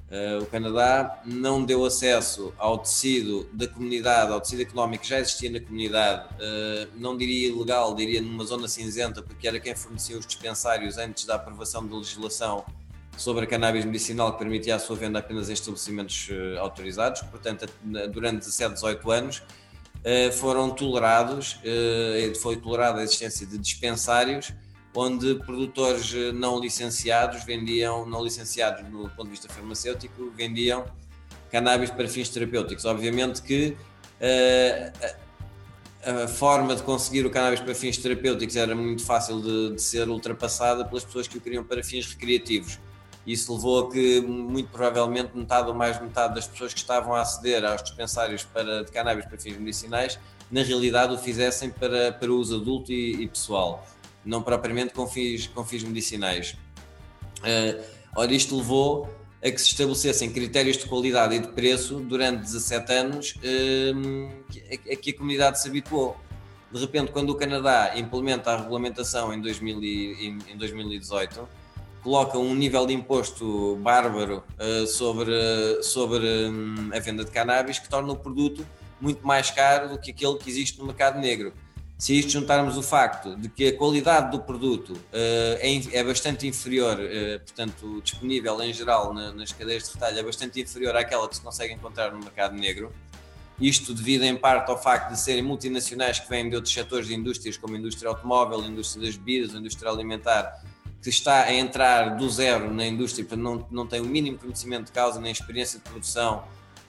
Uh, 0.09 0.41
o 0.41 0.45
Canadá 0.47 1.21
não 1.23 1.63
deu 1.63 1.85
acesso 1.85 2.51
ao 2.57 2.79
tecido 2.79 3.47
da 3.53 3.67
comunidade, 3.67 4.31
ao 4.31 4.41
tecido 4.41 4.63
económico 4.63 5.03
que 5.03 5.09
já 5.09 5.19
existia 5.19 5.51
na 5.51 5.59
comunidade, 5.59 6.27
uh, 6.33 6.89
não 6.95 7.15
diria 7.15 7.49
ilegal, 7.49 7.93
diria 7.93 8.19
numa 8.19 8.43
zona 8.43 8.67
cinzenta, 8.67 9.21
porque 9.21 9.47
era 9.47 9.59
quem 9.59 9.75
fornecia 9.75 10.17
os 10.17 10.25
dispensários 10.25 10.97
antes 10.97 11.25
da 11.25 11.35
aprovação 11.35 11.85
da 11.85 11.95
legislação 11.95 12.65
sobre 13.15 13.43
a 13.43 13.47
cannabis 13.47 13.85
medicinal 13.85 14.31
que 14.33 14.39
permitia 14.39 14.77
a 14.77 14.79
sua 14.79 14.95
venda 14.95 15.19
apenas 15.19 15.47
em 15.47 15.53
estabelecimentos 15.53 16.29
uh, 16.29 16.59
autorizados. 16.59 17.21
Portanto, 17.21 17.69
durante 18.11 18.39
17, 18.39 18.73
18 18.73 19.11
anos 19.11 19.43
foram 20.39 20.69
tolerados, 20.69 21.59
foi 22.41 22.55
tolerada 22.55 23.01
a 23.01 23.03
existência 23.03 23.45
de 23.45 23.57
dispensários 23.57 24.53
onde 24.93 25.35
produtores 25.35 26.13
eh, 26.13 26.31
não 26.31 26.59
licenciados 26.59 27.43
vendiam, 27.43 28.05
não 28.05 28.23
licenciados 28.23 28.89
no 28.89 29.09
ponto 29.09 29.25
de 29.25 29.31
vista 29.31 29.47
farmacêutico, 29.47 30.31
vendiam 30.35 30.85
cannabis 31.51 31.89
para 31.89 32.07
fins 32.07 32.29
terapêuticos. 32.29 32.85
Obviamente 32.85 33.41
que 33.41 33.75
uh, 34.21 35.17
a, 36.23 36.27
forma 36.27 36.75
de 36.75 36.83
conseguir 36.83 37.25
o 37.25 37.29
cannabis 37.29 37.59
para 37.59 37.73
fins 37.73 37.97
terapêuticos 37.97 38.55
era 38.55 38.75
muito 38.75 39.03
fácil 39.03 39.41
de, 39.41 39.75
de, 39.75 39.81
ser 39.81 40.07
ultrapassada 40.09 40.85
pelas 40.85 41.03
pessoas 41.03 41.27
que 41.27 41.37
o 41.37 41.41
queriam 41.41 41.63
para 41.63 41.83
fins 41.83 42.07
recreativos. 42.07 42.79
Isso 43.25 43.53
levou 43.53 43.87
a 43.87 43.91
que, 43.91 44.21
muito 44.21 44.69
provavelmente, 44.69 45.35
metade 45.35 45.67
ou 45.67 45.73
mais 45.73 45.99
metade 46.01 46.35
das 46.35 46.47
pessoas 46.47 46.73
que 46.73 46.79
estavam 46.79 47.13
a 47.13 47.21
aceder 47.21 47.63
aos 47.65 47.83
dispensários 47.83 48.43
para, 48.43 48.83
de 48.83 48.91
cannabis 48.91 49.25
para 49.25 49.37
fins 49.37 49.57
medicinais, 49.57 50.19
na 50.49 50.63
realidade 50.63 51.13
o 51.13 51.17
fizessem 51.17 51.69
para, 51.69 52.11
para 52.11 52.31
uso 52.31 52.55
adulto 52.55 52.91
e, 52.91 53.23
e 53.23 53.27
pessoal 53.27 53.85
não 54.25 54.41
propriamente 54.41 54.93
com 54.93 55.07
fins, 55.07 55.47
com 55.47 55.63
fins 55.63 55.83
medicinais. 55.83 56.57
Uh, 57.39 57.81
ora, 58.15 58.33
isto 58.33 58.55
levou 58.55 59.09
a 59.43 59.49
que 59.49 59.57
se 59.57 59.67
estabelecessem 59.67 60.31
critérios 60.31 60.77
de 60.77 60.85
qualidade 60.85 61.35
e 61.35 61.39
de 61.39 61.47
preço 61.47 61.99
durante 61.99 62.41
17 62.41 62.91
anos 62.91 63.35
uh, 63.37 64.31
a, 64.91 64.95
que 64.95 65.11
a 65.11 65.17
comunidade 65.17 65.61
se 65.61 65.67
habituou. 65.67 66.17
De 66.71 66.79
repente, 66.79 67.11
quando 67.11 67.31
o 67.31 67.35
Canadá 67.35 67.93
implementa 67.95 68.51
a 68.51 68.57
regulamentação 68.57 69.33
em, 69.33 69.41
2000 69.41 69.83
e, 69.83 70.27
em, 70.27 70.37
em 70.53 70.57
2018, 70.57 71.47
coloca 72.03 72.37
um 72.37 72.53
nível 72.53 72.85
de 72.85 72.93
imposto 72.93 73.75
bárbaro 73.77 74.43
uh, 74.59 74.85
sobre, 74.85 75.81
sobre 75.81 76.25
um, 76.25 76.91
a 76.93 76.99
venda 76.99 77.23
de 77.23 77.31
cannabis 77.31 77.79
que 77.79 77.89
torna 77.89 78.11
o 78.11 78.15
produto 78.15 78.65
muito 79.01 79.25
mais 79.25 79.49
caro 79.49 79.89
do 79.89 79.97
que 79.97 80.11
aquele 80.11 80.37
que 80.37 80.49
existe 80.49 80.77
no 80.79 80.85
mercado 80.85 81.19
negro. 81.19 81.53
Se 81.99 82.17
isto 82.17 82.31
juntarmos 82.31 82.77
o 82.77 82.81
facto 82.81 83.35
de 83.35 83.49
que 83.49 83.67
a 83.67 83.77
qualidade 83.77 84.31
do 84.31 84.39
produto 84.39 84.93
uh, 84.93 85.59
é, 85.59 85.97
é, 85.97 86.01
bastante 86.01 86.47
inferior, 86.47 86.97
uh, 86.97 87.39
portanto, 87.41 88.01
disponível 88.01 88.61
em 88.63 88.71
geral 88.71 89.13
na, 89.13 89.33
nas 89.33 89.51
cadeias 89.51 89.83
de 89.83 89.95
retalho, 89.95 90.17
é 90.17 90.23
bastante 90.23 90.61
inferior 90.61 90.95
àquela 90.95 91.27
que 91.27 91.35
se 91.35 91.41
consegue 91.41 91.73
encontrar 91.73 92.13
no 92.13 92.19
mercado 92.19 92.55
negro, 92.55 92.89
isto 93.59 93.93
devido 93.93 94.23
em 94.23 94.33
parte 94.37 94.71
ao 94.71 94.81
facto 94.81 95.11
de 95.11 95.19
serem 95.19 95.43
multinacionais 95.43 96.19
que 96.19 96.29
vêm 96.29 96.49
de 96.49 96.55
outros 96.55 96.73
setores 96.73 97.05
de 97.05 97.15
indústrias, 97.15 97.57
como 97.57 97.75
a 97.75 97.77
indústria 97.77 98.07
automóvel, 98.07 98.61
a 98.61 98.65
indústria 98.67 99.05
das 99.05 99.17
bebidas, 99.17 99.53
a 99.53 99.59
indústria 99.59 99.91
alimentar, 99.91 100.63
que 101.03 101.09
está 101.09 101.43
a 101.43 101.53
entrar 101.53 102.15
do 102.15 102.29
zero 102.29 102.73
na 102.73 102.87
indústria, 102.87 103.25
portanto 103.25 103.43
não, 103.43 103.67
não 103.69 103.85
tem 103.85 103.99
o 103.99 104.05
mínimo 104.05 104.37
conhecimento 104.37 104.85
de 104.85 104.93
causa, 104.93 105.19
nem 105.19 105.33
experiência 105.33 105.79
de 105.79 105.83
produção, 105.83 106.45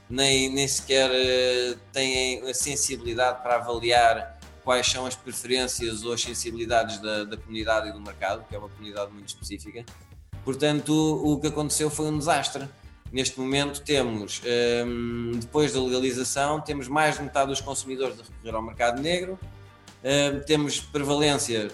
nem, 0.08 0.48
nem 0.48 0.68
sequer 0.68 1.10
uh, 1.10 1.78
têm 1.92 2.48
a 2.48 2.54
sensibilidade 2.54 3.42
para 3.42 3.56
avaliar 3.56 4.39
quais 4.70 4.86
são 4.86 5.04
as 5.04 5.16
preferências 5.16 6.04
ou 6.04 6.12
as 6.12 6.22
sensibilidades 6.22 7.00
da, 7.00 7.24
da 7.24 7.36
comunidade 7.36 7.88
e 7.88 7.92
do 7.92 8.00
mercado, 8.00 8.46
que 8.48 8.54
é 8.54 8.58
uma 8.58 8.68
comunidade 8.68 9.10
muito 9.10 9.26
específica. 9.26 9.84
Portanto, 10.44 10.92
o 10.92 11.40
que 11.40 11.48
aconteceu 11.48 11.90
foi 11.90 12.06
um 12.06 12.16
desastre. 12.16 12.68
Neste 13.10 13.40
momento 13.40 13.82
temos, 13.82 14.40
um, 14.86 15.32
depois 15.40 15.72
da 15.72 15.82
legalização, 15.82 16.60
temos 16.60 16.86
mais 16.86 17.16
de 17.16 17.24
metade 17.24 17.48
dos 17.48 17.60
consumidores 17.60 18.20
a 18.20 18.22
recorrer 18.22 18.54
ao 18.54 18.62
mercado 18.62 19.02
negro, 19.02 19.36
um, 20.04 20.40
temos 20.46 20.78
prevalência 20.78 21.72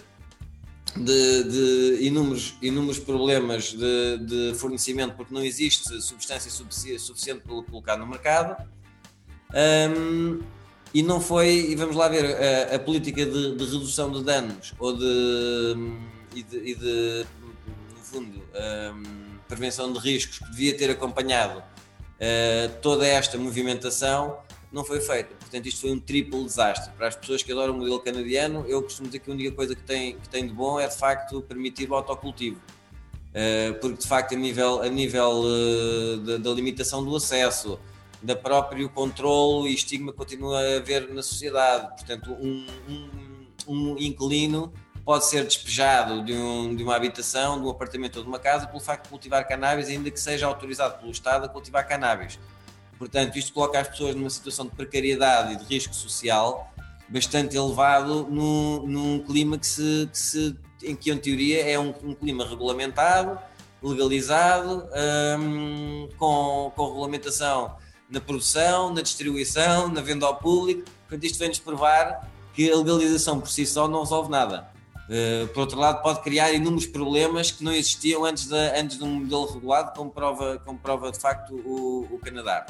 de, 0.97 1.45
de, 1.45 1.99
inúmeros, 2.01 2.57
inúmeros 2.63 2.99
problemas 2.99 3.75
de, 3.75 4.19
de, 4.25 4.55
fornecimento 4.55 5.15
porque 5.17 5.35
não 5.35 5.45
existe 5.45 6.01
substância 6.01 6.51
suficiente 6.51 7.43
para 7.43 7.63
colocar 7.63 7.99
no 7.99 8.07
mercado. 8.07 8.57
E 10.97 11.03
não 11.03 11.21
foi, 11.21 11.49
e 11.49 11.77
vamos 11.77 11.95
lá 11.95 12.09
ver, 12.09 12.25
a, 12.25 12.77
a 12.77 12.79
política 12.79 13.27
de, 13.27 13.55
de, 13.55 13.65
redução 13.67 14.11
de 14.11 14.25
danos 14.25 14.73
ou 14.79 14.97
de, 14.97 15.77
e 16.35 16.43
de, 16.43 16.57
e 16.57 16.75
de 16.75 17.27
no 17.95 18.01
fundo, 18.03 18.43
um, 18.95 19.03
prevenção 19.47 19.93
de 19.93 19.99
riscos 19.99 20.39
que 20.39 20.51
devia 20.53 20.75
ter 20.75 20.91
acompanhado 20.91 21.59
uh, 21.59 22.81
toda 22.81 23.07
esta 23.07 23.37
movimentação 23.37 24.39
não 24.73 24.87
foi 24.87 25.03
feita. 25.03 25.35
Portanto, 25.39 25.67
isto 25.67 25.83
foi 25.83 25.91
um 25.91 26.01
triplo 26.01 26.43
desastre. 26.43 26.91
Para 26.97 27.09
as 27.09 27.15
pessoas 27.15 27.43
que 27.43 27.53
adoram 27.53 27.75
o 27.75 27.77
modelo 27.77 28.01
canadiano, 28.01 28.65
eu 28.67 28.83
costumo 28.83 29.07
dizer 29.09 29.19
que 29.19 29.31
a 29.31 29.35
única 29.35 29.53
coisa 29.53 29.75
que 29.75 29.83
tem, 29.83 30.19
que 30.19 30.31
tem 30.31 30.47
de 30.47 30.55
bom 30.55 30.81
é 30.81 30.89
de 30.89 30.97
facto 30.97 31.43
permitir 31.43 31.91
o 31.91 31.95
autocultivo. 31.95 32.57
Uh, 32.57 33.75
porque 33.83 33.99
de 33.99 34.09
facto, 34.09 34.35
a 34.35 34.39
nível, 34.39 34.81
a 34.81 34.89
nível 34.89 35.43
uh, 35.43 36.39
da 36.39 36.51
limitação 36.53 37.05
do 37.05 37.15
acesso, 37.15 37.79
da 38.27 38.35
próprio 38.35 38.91
controle 38.91 39.71
e 39.71 39.75
estigma 39.75 40.11
que 40.11 40.19
continua 40.19 40.61
a 40.61 40.77
haver 40.79 41.09
na 41.15 41.23
sociedade. 41.23 41.89
Portanto, 41.95 42.33
um, 42.33 42.67
um, 42.89 43.47
um 43.69 43.99
inquilino 43.99 44.73
pode 45.05 45.27
ser 45.27 45.45
despejado 45.45 46.25
de, 46.25 46.33
um, 46.33 46.75
de, 46.75 46.83
uma 46.83 46.97
habitação, 46.97 47.61
de 47.61 47.67
um 47.67 47.71
apartamento 47.71 48.17
ou 48.17 48.23
de 48.25 48.29
uma 48.29 48.41
casa 48.41 48.67
pelo 48.67 48.81
facto 48.81 49.05
de 49.05 49.11
cultivar 49.11 49.47
cannabis, 49.47 49.87
ainda 49.87 50.11
que 50.11 50.19
seja 50.19 50.47
autorizado 50.47 50.99
pelo 50.99 51.13
Estado 51.13 51.47
a 51.47 51.49
cultivar 51.49 51.87
cannabis. 51.87 52.37
Portanto, 52.99 53.39
isto 53.39 53.53
coloca 53.53 53.79
as 53.79 53.87
pessoas 53.87 54.17
numa 54.17 54.31
situação 54.31 54.67
de 54.67 54.73
precariedade 54.73 55.53
e 55.53 55.57
de 55.57 55.65
risco 55.65 55.95
social 55.95 56.73
bastante 57.09 57.57
elevado 57.57 58.27
num, 58.29 58.85
num 58.85 59.19
clima 59.21 59.57
que 59.57 59.67
se, 59.67 60.09
que 60.11 60.19
se, 60.19 60.57
em 60.83 60.97
que, 60.97 61.13
em 61.13 61.17
teoria, 61.19 61.65
é 61.65 61.79
um, 61.79 61.95
um 62.03 62.13
clima 62.13 62.45
regulamentado, 62.45 63.39
legalizado, 63.81 64.89
um, 65.39 66.09
com, 66.19 66.73
com 66.75 66.87
regulamentação 66.89 67.77
na 68.09 68.21
produção, 68.21 68.93
na 68.93 69.03
distribuição, 69.03 69.89
na 69.89 70.01
venda 70.01 70.27
ao 70.27 70.37
público. 70.37 70.83
Portanto, 71.09 71.25
isto 71.25 71.39
vem-nos 71.39 71.59
provar 71.59 72.29
que 72.55 72.71
a 72.71 72.77
legalização 72.77 73.41
por 73.41 73.51
si 73.51 73.67
só 73.67 73.87
não 73.87 74.01
resolve 74.01 74.31
nada. 74.31 74.69
Uh, 75.07 75.47
por 75.49 75.61
outro 75.61 75.79
lado, 75.79 76.03
pode 76.03 76.21
criar 76.23 76.53
inúmeros 76.53 76.87
problemas 76.87 77.51
que 77.51 77.63
não 77.63 77.73
existiam 77.73 78.25
antes, 78.25 78.47
de, 78.47 78.57
antes 78.57 78.99
de 78.99 79.05
um 79.05 79.21
modelo 79.21 79.47
regulado, 79.47 79.93
como 79.97 80.11
prova, 80.11 80.61
como 80.65 80.79
prova 80.79 81.13
de 81.13 81.21
facto 81.21 81.55
o, 81.55 82.09
o 82.11 82.19
Canadá. 82.19 82.67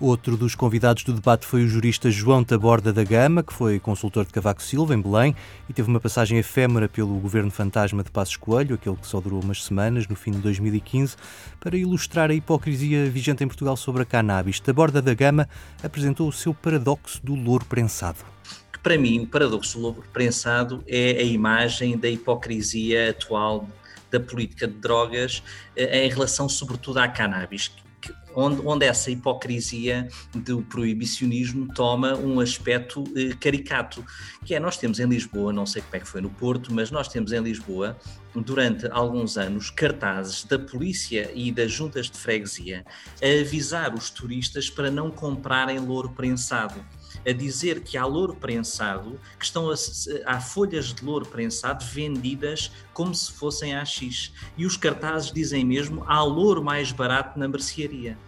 Outro 0.00 0.34
dos 0.34 0.54
convidados 0.54 1.04
do 1.04 1.12
debate 1.12 1.44
foi 1.44 1.62
o 1.62 1.68
jurista 1.68 2.10
João 2.10 2.42
Taborda 2.42 2.90
da 2.90 3.04
Gama, 3.04 3.42
que 3.42 3.52
foi 3.52 3.78
consultor 3.78 4.24
de 4.24 4.32
Cavaco 4.32 4.62
Silva, 4.62 4.94
em 4.94 5.00
Belém, 5.00 5.36
e 5.68 5.74
teve 5.74 5.90
uma 5.90 6.00
passagem 6.00 6.38
efêmera 6.38 6.88
pelo 6.88 7.18
governo 7.18 7.50
fantasma 7.50 8.02
de 8.02 8.10
Passos 8.10 8.38
Coelho, 8.38 8.76
aquele 8.76 8.96
que 8.96 9.06
só 9.06 9.20
durou 9.20 9.42
umas 9.42 9.62
semanas, 9.62 10.08
no 10.08 10.16
fim 10.16 10.30
de 10.30 10.38
2015, 10.38 11.16
para 11.60 11.76
ilustrar 11.76 12.30
a 12.30 12.34
hipocrisia 12.34 13.10
vigente 13.10 13.44
em 13.44 13.46
Portugal 13.46 13.76
sobre 13.76 14.00
a 14.00 14.06
cannabis. 14.06 14.58
Taborda 14.58 15.02
da 15.02 15.12
Gama 15.12 15.46
apresentou 15.82 16.28
o 16.28 16.32
seu 16.32 16.54
paradoxo 16.54 17.20
do 17.22 17.34
louro 17.34 17.66
prensado. 17.66 18.20
Para 18.82 18.96
mim, 18.96 19.20
o 19.20 19.26
paradoxo 19.26 19.76
do 19.76 19.82
louro 19.82 20.04
prensado 20.10 20.82
é 20.88 21.18
a 21.18 21.24
imagem 21.24 21.98
da 21.98 22.08
hipocrisia 22.08 23.10
atual 23.10 23.68
da 24.10 24.18
política 24.18 24.66
de 24.66 24.78
drogas 24.78 25.42
eh, 25.76 26.06
em 26.06 26.08
relação, 26.08 26.48
sobretudo, 26.48 27.00
à 27.00 27.06
cannabis, 27.06 27.70
onde, 28.34 28.60
onde 28.64 28.86
essa 28.86 29.10
hipocrisia 29.10 30.08
do 30.34 30.62
proibicionismo 30.62 31.72
toma 31.74 32.16
um 32.16 32.40
aspecto 32.40 33.04
eh, 33.16 33.34
caricato, 33.38 34.04
que 34.44 34.54
é 34.54 34.60
nós 34.60 34.76
temos 34.76 35.00
em 35.00 35.06
Lisboa, 35.06 35.52
não 35.52 35.66
sei 35.66 35.82
como 35.82 35.96
é 35.96 36.00
que 36.00 36.08
foi 36.08 36.20
no 36.20 36.30
Porto, 36.30 36.72
mas 36.72 36.90
nós 36.90 37.08
temos 37.08 37.32
em 37.32 37.40
Lisboa, 37.40 37.96
durante 38.34 38.86
alguns 38.90 39.36
anos, 39.36 39.70
cartazes 39.70 40.44
da 40.44 40.58
polícia 40.58 41.30
e 41.34 41.50
das 41.50 41.72
juntas 41.72 42.08
de 42.08 42.16
freguesia 42.16 42.84
a 43.22 43.40
avisar 43.40 43.94
os 43.94 44.10
turistas 44.10 44.70
para 44.70 44.90
não 44.90 45.10
comprarem 45.10 45.78
louro 45.78 46.10
prensado 46.10 46.84
a 47.26 47.32
dizer 47.32 47.82
que 47.82 47.96
há 47.96 48.04
louro 48.04 48.34
prensado, 48.34 49.18
que 49.38 49.44
estão 49.44 49.70
a, 49.70 49.74
há 50.26 50.40
folhas 50.40 50.92
de 50.92 51.04
louro 51.04 51.26
prensado 51.26 51.84
vendidas 51.84 52.70
como 52.92 53.14
se 53.14 53.32
fossem 53.32 53.74
AX. 53.74 54.32
E 54.56 54.66
os 54.66 54.76
cartazes 54.76 55.32
dizem 55.32 55.64
mesmo 55.64 56.04
há 56.06 56.22
louro 56.22 56.62
mais 56.62 56.92
barato 56.92 57.38
na 57.38 57.48
mercearia. 57.48 58.18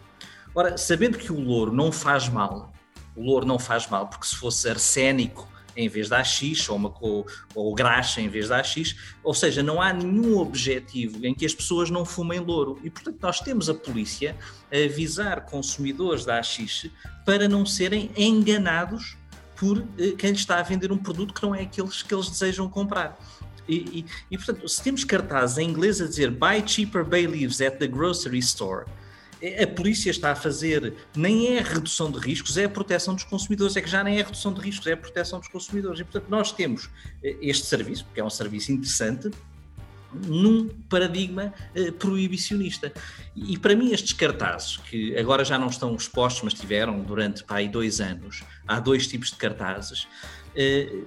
Ora, 0.54 0.76
sabendo 0.76 1.18
que 1.18 1.32
o 1.32 1.40
louro 1.40 1.72
não 1.72 1.90
faz 1.90 2.28
mal, 2.28 2.72
o 3.16 3.22
louro 3.22 3.46
não 3.46 3.58
faz 3.58 3.88
mal, 3.88 4.06
porque 4.06 4.26
se 4.26 4.36
fosse 4.36 4.68
arsénico 4.68 5.48
em 5.76 5.88
vez 5.88 6.08
da 6.08 6.18
AX, 6.20 6.68
ou, 6.68 6.76
uma, 6.76 6.94
ou, 7.00 7.26
ou 7.54 7.74
graxa 7.74 8.20
em 8.20 8.28
vez 8.28 8.48
da 8.48 8.58
AX, 8.58 8.94
ou 9.22 9.34
seja, 9.34 9.62
não 9.62 9.80
há 9.80 9.92
nenhum 9.92 10.38
objetivo 10.38 11.24
em 11.26 11.34
que 11.34 11.46
as 11.46 11.54
pessoas 11.54 11.90
não 11.90 12.04
fumem 12.04 12.40
louro. 12.40 12.78
E, 12.82 12.90
portanto, 12.90 13.18
nós 13.20 13.40
temos 13.40 13.68
a 13.68 13.74
polícia 13.74 14.36
a 14.70 14.84
avisar 14.84 15.46
consumidores 15.46 16.24
da 16.24 16.38
AX 16.38 16.86
para 17.24 17.48
não 17.48 17.64
serem 17.64 18.10
enganados 18.16 19.16
por 19.56 19.78
eh, 19.98 20.12
quem 20.18 20.30
lhes 20.30 20.40
está 20.40 20.58
a 20.58 20.62
vender 20.62 20.90
um 20.90 20.98
produto 20.98 21.32
que 21.32 21.42
não 21.42 21.54
é 21.54 21.62
aqueles 21.62 22.02
que 22.02 22.12
eles 22.12 22.28
desejam 22.28 22.68
comprar. 22.68 23.16
E, 23.68 23.74
e, 23.74 24.06
e, 24.30 24.36
portanto, 24.36 24.68
se 24.68 24.82
temos 24.82 25.04
cartazes 25.04 25.58
em 25.58 25.68
inglês 25.68 26.00
a 26.00 26.06
dizer 26.06 26.30
Buy 26.30 26.64
cheaper 26.66 27.04
bay 27.04 27.26
leaves 27.26 27.60
at 27.60 27.78
the 27.78 27.86
grocery 27.86 28.40
store, 28.40 28.86
a 29.62 29.66
polícia 29.66 30.10
está 30.10 30.30
a 30.32 30.36
fazer 30.36 30.94
nem 31.16 31.56
é 31.56 31.60
a 31.60 31.62
redução 31.62 32.10
de 32.10 32.18
riscos, 32.18 32.56
é 32.56 32.64
a 32.64 32.68
proteção 32.68 33.14
dos 33.14 33.24
consumidores, 33.24 33.76
é 33.76 33.80
que 33.80 33.90
já 33.90 34.04
nem 34.04 34.18
é 34.18 34.22
a 34.22 34.24
redução 34.24 34.52
de 34.52 34.60
riscos, 34.60 34.86
é 34.86 34.92
a 34.92 34.96
proteção 34.96 35.40
dos 35.40 35.48
consumidores. 35.48 36.00
E, 36.00 36.04
portanto, 36.04 36.28
nós 36.28 36.52
temos 36.52 36.88
eh, 37.22 37.36
este 37.40 37.66
serviço, 37.66 38.06
que 38.14 38.20
é 38.20 38.24
um 38.24 38.30
serviço 38.30 38.70
interessante, 38.70 39.30
num 40.12 40.68
paradigma 40.88 41.52
eh, 41.74 41.90
proibicionista. 41.90 42.92
E, 43.34 43.58
para 43.58 43.74
mim 43.74 43.92
estes 43.92 44.12
cartazes, 44.12 44.76
que 44.76 45.16
agora 45.16 45.44
já 45.44 45.58
não 45.58 45.68
estão 45.68 45.94
expostos, 45.94 46.42
mas 46.42 46.54
tiveram 46.54 47.00
durante 47.00 47.42
pá, 47.42 47.62
dois 47.62 48.00
anos, 48.00 48.44
há 48.66 48.78
dois 48.78 49.06
tipos 49.06 49.30
de 49.30 49.36
cartazes, 49.36 50.06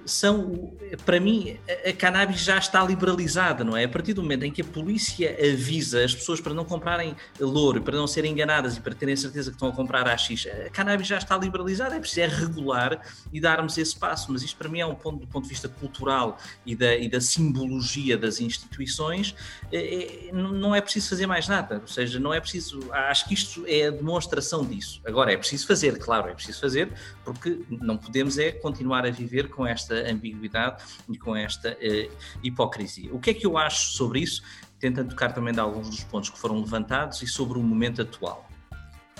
são, 0.04 0.72
para 1.04 1.20
mim, 1.20 1.58
a 1.86 1.92
cannabis 1.92 2.40
já 2.40 2.58
está 2.58 2.84
liberalizada, 2.84 3.62
não 3.62 3.76
é? 3.76 3.84
A 3.84 3.88
partir 3.88 4.12
do 4.12 4.22
momento 4.22 4.44
em 4.44 4.50
que 4.50 4.60
a 4.60 4.64
polícia 4.64 5.36
avisa 5.52 6.04
as 6.04 6.14
pessoas 6.14 6.40
para 6.40 6.52
não 6.52 6.64
comprarem 6.64 7.14
louro, 7.38 7.80
para 7.82 7.96
não 7.96 8.06
serem 8.06 8.32
enganadas 8.32 8.76
e 8.76 8.80
para 8.80 8.94
terem 8.94 9.14
certeza 9.14 9.50
que 9.50 9.56
estão 9.56 9.68
a 9.68 9.72
comprar 9.72 10.08
AX, 10.08 10.46
a 10.66 10.70
cannabis 10.70 11.06
já 11.06 11.18
está 11.18 11.36
liberalizada, 11.36 11.94
é 11.94 12.00
preciso 12.00 12.20
é 12.20 12.26
regular 12.26 13.00
e 13.32 13.40
darmos 13.40 13.76
esse 13.78 13.96
passo, 13.96 14.32
mas 14.32 14.42
isto 14.42 14.56
para 14.56 14.68
mim 14.68 14.80
é 14.80 14.86
um 14.86 14.94
ponto 14.94 15.20
do 15.20 15.26
ponto 15.26 15.44
de 15.44 15.50
vista 15.50 15.68
cultural 15.68 16.38
e 16.64 16.74
da, 16.74 16.96
e 16.96 17.08
da 17.08 17.20
simbologia 17.20 18.16
das 18.16 18.40
instituições, 18.40 19.34
é, 19.72 20.30
não 20.32 20.74
é 20.74 20.80
preciso 20.80 21.10
fazer 21.10 21.26
mais 21.26 21.46
nada, 21.48 21.78
ou 21.80 21.88
seja, 21.88 22.18
não 22.18 22.32
é 22.32 22.40
preciso, 22.40 22.92
acho 22.92 23.28
que 23.28 23.34
isto 23.34 23.64
é 23.66 23.88
a 23.88 23.90
demonstração 23.90 24.64
disso. 24.64 25.00
Agora, 25.04 25.32
é 25.32 25.36
preciso 25.36 25.66
fazer, 25.66 25.98
claro, 25.98 26.28
é 26.28 26.34
preciso 26.34 26.60
fazer, 26.60 26.92
porque 27.24 27.60
não 27.68 27.96
podemos 27.96 28.38
é 28.38 28.52
continuar 28.52 29.04
a 29.04 29.10
viver 29.10 29.35
viver 29.36 29.48
com 29.48 29.66
esta 29.66 29.94
ambiguidade 30.10 30.82
e 31.08 31.18
com 31.18 31.36
esta 31.36 31.72
uh, 31.72 32.16
hipocrisia. 32.42 33.12
O 33.12 33.20
que 33.20 33.30
é 33.30 33.34
que 33.34 33.46
eu 33.46 33.58
acho 33.58 33.92
sobre 33.92 34.20
isso? 34.20 34.42
Tentando 34.78 35.10
tocar 35.10 35.32
também 35.32 35.52
de 35.52 35.60
alguns 35.60 35.90
dos 35.90 36.04
pontos 36.04 36.30
que 36.30 36.38
foram 36.38 36.58
levantados 36.58 37.22
e 37.22 37.26
sobre 37.26 37.58
o 37.58 37.62
momento 37.62 38.02
atual. 38.02 38.46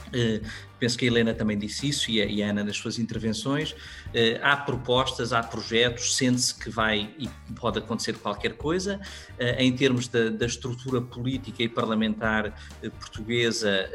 Uh, 0.07 0.47
penso 0.79 0.97
que 0.97 1.05
a 1.05 1.09
Helena 1.09 1.35
também 1.35 1.59
disse 1.59 1.89
isso 1.89 2.09
e 2.13 2.23
a, 2.23 2.27
e 2.27 2.41
a 2.41 2.51
Ana 2.51 2.63
nas 2.63 2.77
suas 2.77 2.99
intervenções. 2.99 3.73
Uh, 3.73 4.39
há 4.41 4.57
propostas, 4.57 5.33
há 5.33 5.43
projetos, 5.43 6.15
sente-se 6.15 6.55
que 6.55 6.71
vai 6.71 7.13
e 7.19 7.29
pode 7.55 7.79
acontecer 7.79 8.15
qualquer 8.15 8.55
coisa. 8.57 9.01
Uh, 9.33 9.59
em 9.59 9.75
termos 9.75 10.07
da, 10.07 10.31
da, 10.31 10.47
estrutura 10.47 11.01
política 11.01 11.63
e 11.63 11.69
parlamentar 11.69 12.55
portuguesa, 13.01 13.91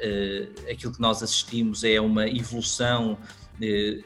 aquilo 0.70 0.92
que 0.92 1.00
nós 1.00 1.24
assistimos 1.24 1.84
é 1.84 2.00
uma 2.02 2.28
evolução 2.28 3.18
eh, 3.18 3.41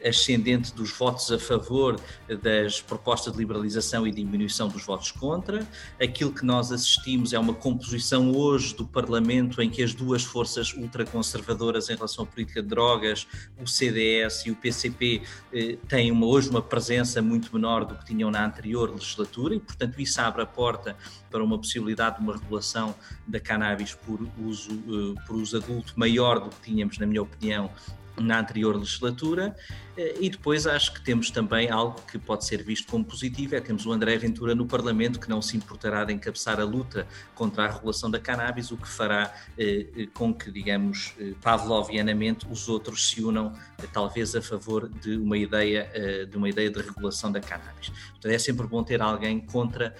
ascendente 0.04 0.74
dos 0.74 0.90
votos 0.90 1.30
a 1.32 1.38
favor 1.38 2.00
das 2.42 2.80
propostas 2.80 3.32
de 3.32 3.38
liberalização 3.38 4.06
e 4.06 4.10
diminuição 4.10 4.68
dos 4.68 4.84
votos 4.84 5.10
contra. 5.10 5.66
Aquilo 6.00 6.32
que 6.32 6.44
nós 6.44 6.72
assistimos 6.72 7.32
é 7.32 7.38
uma 7.38 7.54
composição 7.54 8.32
hoje 8.34 8.74
do 8.74 8.86
Parlamento 8.86 9.62
em 9.62 9.70
que 9.70 9.82
as 9.82 9.94
duas 9.94 10.22
forças 10.22 10.72
ultraconservadoras 10.74 11.88
em 11.88 11.94
relação 11.94 12.24
à 12.24 12.26
política 12.26 12.62
de 12.62 12.68
drogas, 12.68 13.26
o 13.60 13.66
CDS 13.66 14.46
e 14.46 14.50
o 14.50 14.56
PCP, 14.56 15.22
eh, 15.52 15.78
têm 15.88 16.10
uma, 16.10 16.26
hoje 16.26 16.48
uma 16.48 16.62
presença 16.62 17.22
muito 17.22 17.54
menor 17.54 17.84
do 17.84 17.94
que 17.94 18.04
tinham 18.04 18.30
na 18.30 18.44
anterior 18.44 18.90
legislatura 18.90 19.54
e, 19.54 19.60
portanto, 19.60 20.00
isso 20.00 20.20
abre 20.20 20.42
a 20.42 20.46
porta 20.46 20.96
para 21.30 21.42
uma 21.42 21.58
possibilidade 21.58 22.16
de 22.16 22.22
uma 22.22 22.36
regulação 22.36 22.94
da 23.26 23.40
cannabis 23.40 23.94
por 23.94 24.26
uso, 24.38 24.70
eh, 24.70 25.20
por 25.26 25.36
uso 25.36 25.56
adulto 25.56 25.94
maior 25.96 26.40
do 26.40 26.50
que 26.50 26.70
tínhamos, 26.70 26.98
na 26.98 27.06
minha 27.06 27.22
opinião, 27.22 27.70
na 28.18 28.40
anterior 28.40 28.76
legislatura 28.76 29.54
eh, 29.96 30.16
e 30.20 30.30
depois 30.30 30.66
acho 30.66 30.92
que 30.92 31.00
temos 31.00 31.30
também 31.30 31.70
algo 31.70 32.00
que 32.02 32.18
pode 32.18 32.44
ser 32.44 32.62
visto 32.62 32.90
como 32.90 33.04
positivo, 33.04 33.54
é 33.54 33.60
temos 33.60 33.86
o 33.86 33.92
André 33.92 34.16
Ventura 34.18 34.54
no 34.54 34.66
Parlamento 34.66 35.18
que 35.18 35.28
não 35.28 35.40
se 35.40 35.56
importará 35.56 36.04
de 36.04 36.12
encabeçar 36.12 36.60
a 36.60 36.64
luta 36.64 37.06
contra 37.34 37.64
a 37.64 37.70
regulação 37.70 38.10
da 38.10 38.18
cannabis, 38.18 38.70
o 38.70 38.76
que 38.76 38.88
fará 38.88 39.34
eh, 39.58 39.86
eh 39.96 40.06
com 40.12 40.32
que, 40.32 40.50
digamos, 40.50 41.14
eh, 41.18 41.34
pavlovianamente 41.42 42.46
os 42.50 42.68
outros 42.68 43.08
se 43.08 43.22
unam 43.22 43.52
eh, 43.78 43.86
talvez 43.92 44.34
a 44.34 44.42
favor 44.42 44.88
de 44.88 45.16
uma 45.16 45.36
ideia 45.36 45.90
eh, 45.94 46.24
de 46.24 46.36
uma 46.36 46.48
ideia 46.48 46.70
de 46.70 46.80
regulação 46.80 47.30
da 47.32 47.40
cannabis. 47.40 47.88
Portanto, 47.88 48.32
é 48.32 48.38
sempre 48.38 48.66
bom 48.66 48.82
ter 48.82 49.00
alguém 49.00 49.40
contra 49.40 49.94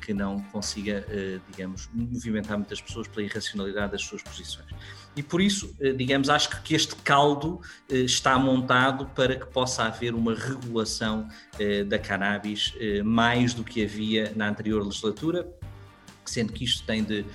que 0.00 0.14
não 0.14 0.40
consiga, 0.52 1.04
digamos, 1.50 1.88
movimentar 1.92 2.56
muitas 2.56 2.80
pessoas 2.80 3.08
pela 3.08 3.24
irracionalidade 3.24 3.92
das 3.92 4.02
suas 4.02 4.22
posições. 4.22 4.68
E 5.14 5.22
por 5.22 5.42
isso, 5.42 5.74
digamos, 5.96 6.30
acho 6.30 6.62
que 6.62 6.74
este 6.74 6.96
caldo 6.96 7.60
está 7.88 8.38
montado 8.38 9.06
para 9.14 9.36
que 9.36 9.46
possa 9.46 9.84
haver 9.84 10.14
uma 10.14 10.34
regulação 10.34 11.28
eh, 11.58 11.84
da 11.84 11.98
cannabis 11.98 12.74
eh, 12.80 13.02
mais 13.02 13.52
do 13.52 13.62
que 13.62 13.84
havia 13.84 14.32
na 14.34 14.48
anterior 14.48 14.82
legislatura, 14.82 15.46
sendo 16.24 16.52
que 16.52 16.64
isto 16.64 16.86
tem 16.86 17.04
de, 17.04 17.26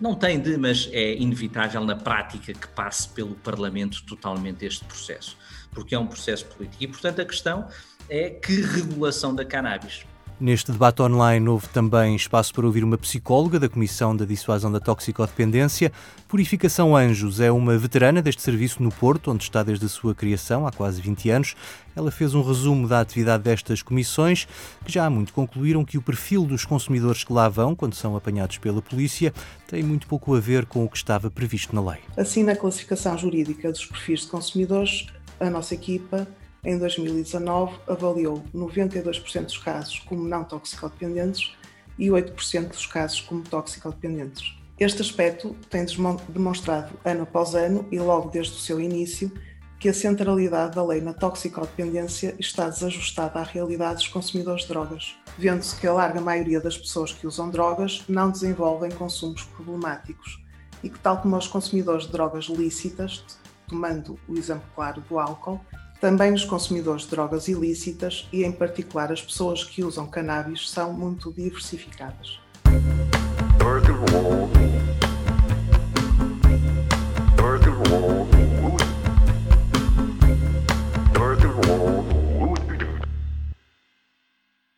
não 0.00 0.14
tem 0.14 0.40
de, 0.40 0.56
mas 0.56 0.88
é 0.92 1.14
inevitável 1.14 1.84
na 1.84 1.96
prática 1.96 2.54
que 2.54 2.68
passe 2.68 3.08
pelo 3.08 3.34
Parlamento 3.34 4.02
totalmente 4.06 4.64
este 4.64 4.84
processo, 4.86 5.36
porque 5.72 5.94
é 5.94 5.98
um 5.98 6.06
processo 6.06 6.46
político. 6.46 6.82
E, 6.82 6.86
portanto, 6.86 7.20
a 7.20 7.24
questão 7.24 7.68
é 8.08 8.30
que 8.30 8.62
regulação 8.62 9.34
da 9.34 9.44
cannabis? 9.44 10.06
Neste 10.40 10.72
debate 10.72 11.00
online 11.00 11.48
houve 11.48 11.68
também 11.68 12.16
espaço 12.16 12.52
para 12.52 12.66
ouvir 12.66 12.82
uma 12.82 12.98
psicóloga 12.98 13.60
da 13.60 13.68
Comissão 13.68 14.16
da 14.16 14.24
Dissuasão 14.24 14.70
da 14.70 14.80
Toxicodependência. 14.80 15.92
Purificação 16.26 16.96
Anjos 16.96 17.40
é 17.40 17.52
uma 17.52 17.78
veterana 17.78 18.20
deste 18.20 18.42
serviço 18.42 18.82
no 18.82 18.90
Porto, 18.90 19.30
onde 19.30 19.44
está 19.44 19.62
desde 19.62 19.86
a 19.86 19.88
sua 19.88 20.12
criação, 20.12 20.66
há 20.66 20.72
quase 20.72 21.00
20 21.00 21.30
anos. 21.30 21.54
Ela 21.94 22.10
fez 22.10 22.34
um 22.34 22.42
resumo 22.42 22.88
da 22.88 22.98
atividade 22.98 23.44
destas 23.44 23.80
comissões, 23.80 24.48
que 24.84 24.90
já 24.90 25.06
há 25.06 25.10
muito 25.10 25.32
concluíram 25.32 25.84
que 25.84 25.96
o 25.96 26.02
perfil 26.02 26.44
dos 26.44 26.64
consumidores 26.64 27.22
que 27.22 27.32
lá 27.32 27.48
vão, 27.48 27.76
quando 27.76 27.94
são 27.94 28.16
apanhados 28.16 28.58
pela 28.58 28.82
polícia, 28.82 29.32
tem 29.68 29.84
muito 29.84 30.08
pouco 30.08 30.34
a 30.34 30.40
ver 30.40 30.66
com 30.66 30.84
o 30.84 30.88
que 30.88 30.96
estava 30.96 31.30
previsto 31.30 31.72
na 31.76 31.92
lei. 31.92 32.00
Assim, 32.16 32.42
na 32.42 32.56
classificação 32.56 33.16
jurídica 33.16 33.70
dos 33.70 33.86
perfis 33.86 34.22
de 34.22 34.26
consumidores, 34.26 35.06
a 35.38 35.48
nossa 35.48 35.74
equipa 35.74 36.26
em 36.64 36.78
2019 36.78 37.74
avaliou 37.86 38.42
92% 38.54 39.44
dos 39.44 39.58
casos 39.58 39.98
como 40.00 40.26
não 40.26 40.44
toxicodependentes 40.44 41.54
e 41.98 42.08
8% 42.08 42.68
dos 42.68 42.86
casos 42.86 43.20
como 43.20 43.42
toxicodependentes. 43.42 44.56
Este 44.78 45.02
aspecto 45.02 45.54
tem 45.70 45.84
demonstrado 46.28 46.98
ano 47.04 47.22
após 47.22 47.54
ano 47.54 47.86
e 47.92 47.98
logo 47.98 48.30
desde 48.30 48.54
o 48.54 48.60
seu 48.60 48.80
início 48.80 49.30
que 49.78 49.88
a 49.88 49.94
centralidade 49.94 50.74
da 50.74 50.84
lei 50.84 51.00
na 51.00 51.12
toxicodependência 51.12 52.34
está 52.38 52.68
desajustada 52.68 53.38
à 53.38 53.42
realidade 53.42 53.96
dos 53.96 54.08
consumidores 54.08 54.62
de 54.62 54.68
drogas, 54.68 55.14
vendo-se 55.36 55.76
que 55.76 55.86
a 55.86 55.92
larga 55.92 56.20
maioria 56.20 56.60
das 56.60 56.78
pessoas 56.78 57.12
que 57.12 57.26
usam 57.26 57.50
drogas 57.50 58.02
não 58.08 58.30
desenvolvem 58.30 58.90
consumos 58.90 59.42
problemáticos 59.42 60.42
e 60.82 60.88
que, 60.88 60.98
tal 60.98 61.18
como 61.18 61.36
os 61.36 61.46
consumidores 61.46 62.06
de 62.06 62.12
drogas 62.12 62.46
lícitas, 62.46 63.24
tomando 63.68 64.18
o 64.26 64.36
exemplo 64.36 64.64
claro 64.74 65.02
do 65.02 65.18
álcool, 65.18 65.60
também 66.04 66.34
os 66.34 66.44
consumidores 66.44 67.04
de 67.04 67.08
drogas 67.12 67.48
ilícitas 67.48 68.28
e, 68.30 68.44
em 68.44 68.52
particular, 68.52 69.10
as 69.10 69.22
pessoas 69.22 69.64
que 69.64 69.82
usam 69.82 70.06
cannabis 70.06 70.68
são 70.68 70.92
muito 70.92 71.32
diversificadas. 71.32 72.38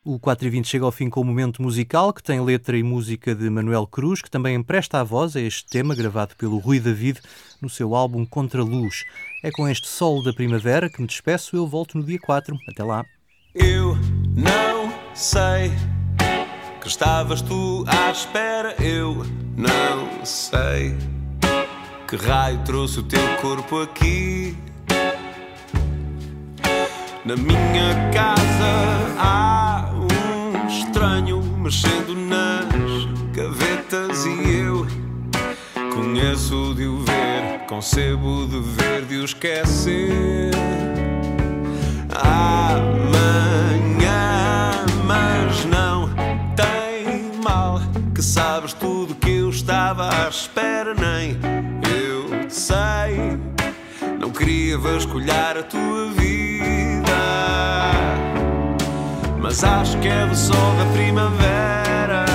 O 0.09 0.21
4 0.21 0.47
e 0.47 0.51
20 0.51 0.69
chega 0.69 0.85
ao 0.85 0.93
fim 0.93 1.11
com 1.11 1.21
o 1.21 1.25
momento 1.25 1.61
musical, 1.61 2.13
que 2.13 2.23
tem 2.23 2.41
letra 2.41 2.79
e 2.79 2.83
música 2.85 3.35
de 3.35 3.51
Manuel 3.51 3.89
Cruz, 3.89 4.23
que 4.23 4.31
também 4.31 4.55
empresta 4.55 5.01
a 5.01 5.03
voz 5.03 5.35
a 5.35 5.41
este 5.41 5.67
tema, 5.67 5.97
gravado 5.97 6.37
pelo 6.37 6.59
Rui 6.59 6.79
David 6.79 7.21
no 7.61 7.69
seu 7.69 7.93
álbum 7.93 8.25
Contra 8.25 8.63
Luz. 8.63 9.05
É 9.43 9.51
com 9.51 9.69
este 9.69 9.89
sol 9.89 10.23
da 10.23 10.33
primavera 10.33 10.89
que 10.89 11.01
me 11.01 11.09
despeço, 11.09 11.57
eu 11.57 11.67
volto 11.67 11.99
no 11.99 12.05
dia 12.05 12.21
4. 12.21 12.57
Até 12.69 12.85
lá. 12.85 13.05
Eu 13.53 13.97
não 14.37 14.95
sei 15.13 15.73
que 16.81 16.87
estavas 16.87 17.43
tu 17.43 17.85
à 17.89 18.09
espera, 18.13 18.77
eu 18.81 19.27
não 19.57 20.25
sei 20.25 20.97
que 22.07 22.15
raio 22.15 22.63
trouxe 22.63 23.01
o 23.01 23.03
teu 23.03 23.37
corpo 23.39 23.81
aqui. 23.81 24.57
Na 27.25 27.35
minha 27.35 28.13
casa 28.13 29.17
um 29.19 29.66
estranho 30.97 31.43
mexendo 31.43 32.15
nas 32.15 33.05
gavetas 33.31 34.25
e 34.25 34.61
eu 34.61 34.87
conheço 35.95 36.75
de 36.75 36.87
o 36.87 37.01
ver, 37.01 37.67
concebo 37.69 38.47
de 38.47 38.61
ver, 38.61 39.05
de 39.05 39.17
o 39.17 39.25
esquecer. 39.27 40.53
Amanhã, 42.15 43.11
mas 45.05 45.67
não 45.67 46.09
tem 46.57 47.31
mal, 47.45 47.79
que 48.15 48.23
sabes 48.23 48.73
tudo 48.73 49.15
que 49.17 49.33
eu 49.33 49.51
estava 49.51 50.09
à 50.09 50.31
espera, 50.31 50.95
nem 50.95 51.37
eu 51.95 52.49
sei. 52.49 53.39
Não 54.19 54.31
queria 54.31 54.79
vasculhar 54.79 55.59
a 55.59 55.63
tua 55.63 56.11
vida 56.13 56.67
mas 59.47 59.63
acho 59.63 59.97
que 60.01 60.09
é 60.09 60.27
do 60.27 60.35
sol 60.35 60.75
da 60.77 60.85
primavera. 60.93 62.26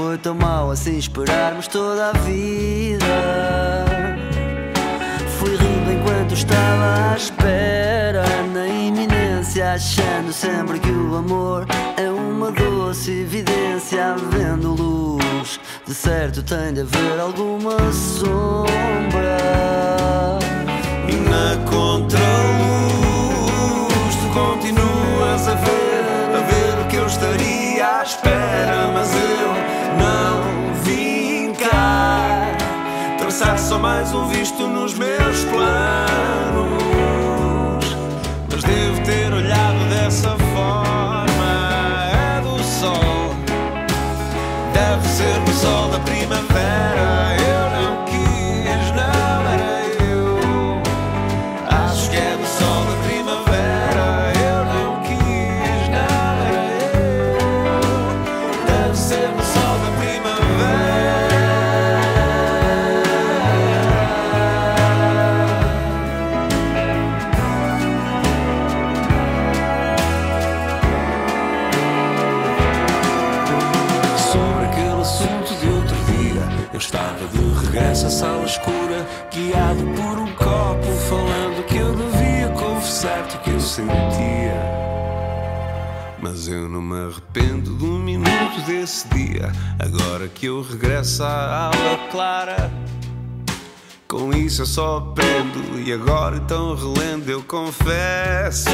Foi 0.00 0.16
tão 0.16 0.34
mal 0.34 0.70
assim 0.70 0.96
esperarmos 0.96 1.68
toda 1.68 2.08
a 2.08 2.12
vida. 2.12 3.04
Fui 5.38 5.50
rindo 5.50 5.92
enquanto 5.92 6.32
estava 6.32 7.12
à 7.12 7.16
espera, 7.16 8.24
na 8.54 8.66
iminência, 8.66 9.74
achando 9.74 10.32
sempre 10.32 10.78
que 10.78 10.90
o 10.90 11.16
amor 11.16 11.66
é 11.98 12.10
uma 12.10 12.50
doce 12.50 13.10
evidência. 13.10 14.16
Vendo 14.30 14.72
luz, 14.72 15.60
de 15.86 15.92
certo 15.92 16.42
tem 16.42 16.72
de 16.72 16.80
haver 16.80 17.20
alguma 17.20 17.76
sombra. 17.92 19.38
E 21.08 21.14
na 21.28 21.56
contraluz 21.70 22.24
tu 24.16 24.28
continuas 24.32 25.46
a 25.46 25.54
ver, 25.56 26.36
a 26.36 26.40
ver 26.40 26.84
o 26.84 26.88
que 26.88 26.96
pensar 26.96 28.79
só 33.70 33.78
mais 33.78 34.12
um 34.12 34.26
visto 34.26 34.66
nos 34.66 34.94
meus 34.94 35.44
planos. 35.44 35.62
Mas 38.50 38.64
devo 38.64 39.00
ter 39.04 39.32
olhado 39.32 39.88
dessa 39.88 40.30
forma. 40.30 41.30
É 42.12 42.40
do 42.40 42.60
sol, 42.64 43.32
deve 44.74 45.08
ser 45.08 45.38
do 45.44 45.52
sol 45.52 45.88
da 45.88 46.00
primavera. 46.00 47.36
Eu 47.38 47.59
sala 78.20 78.44
escura, 78.44 79.06
guiado 79.32 79.82
por 79.96 80.18
um 80.18 80.30
copo, 80.34 80.92
falando 81.08 81.64
que 81.64 81.78
eu 81.78 81.96
devia 81.96 82.48
confessar-te 82.50 83.36
o 83.36 83.40
que 83.40 83.50
eu 83.50 83.60
sentia. 83.60 84.60
Mas 86.20 86.46
eu 86.46 86.68
não 86.68 86.82
me 86.82 87.06
arrependo 87.06 87.74
de 87.74 87.82
um 87.82 87.98
minuto 87.98 88.60
desse 88.66 89.08
dia, 89.08 89.50
agora 89.78 90.28
que 90.28 90.44
eu 90.44 90.60
regresso 90.60 91.22
à 91.22 91.70
aula 91.74 91.98
clara. 92.10 92.70
Com 94.06 94.34
isso 94.34 94.60
eu 94.60 94.66
só 94.66 94.98
aprendo, 94.98 95.80
e 95.80 95.90
agora 95.90 96.36
então 96.36 96.74
relendo, 96.74 97.26
eu 97.26 97.42
confesso. 97.44 98.68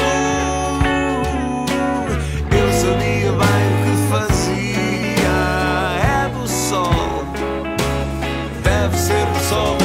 Eu 2.51 2.73
sabia 2.73 3.31
bem 3.31 3.86
deve 8.87 8.97
ser 8.97 9.25
do 9.25 9.39
sol 9.39 9.76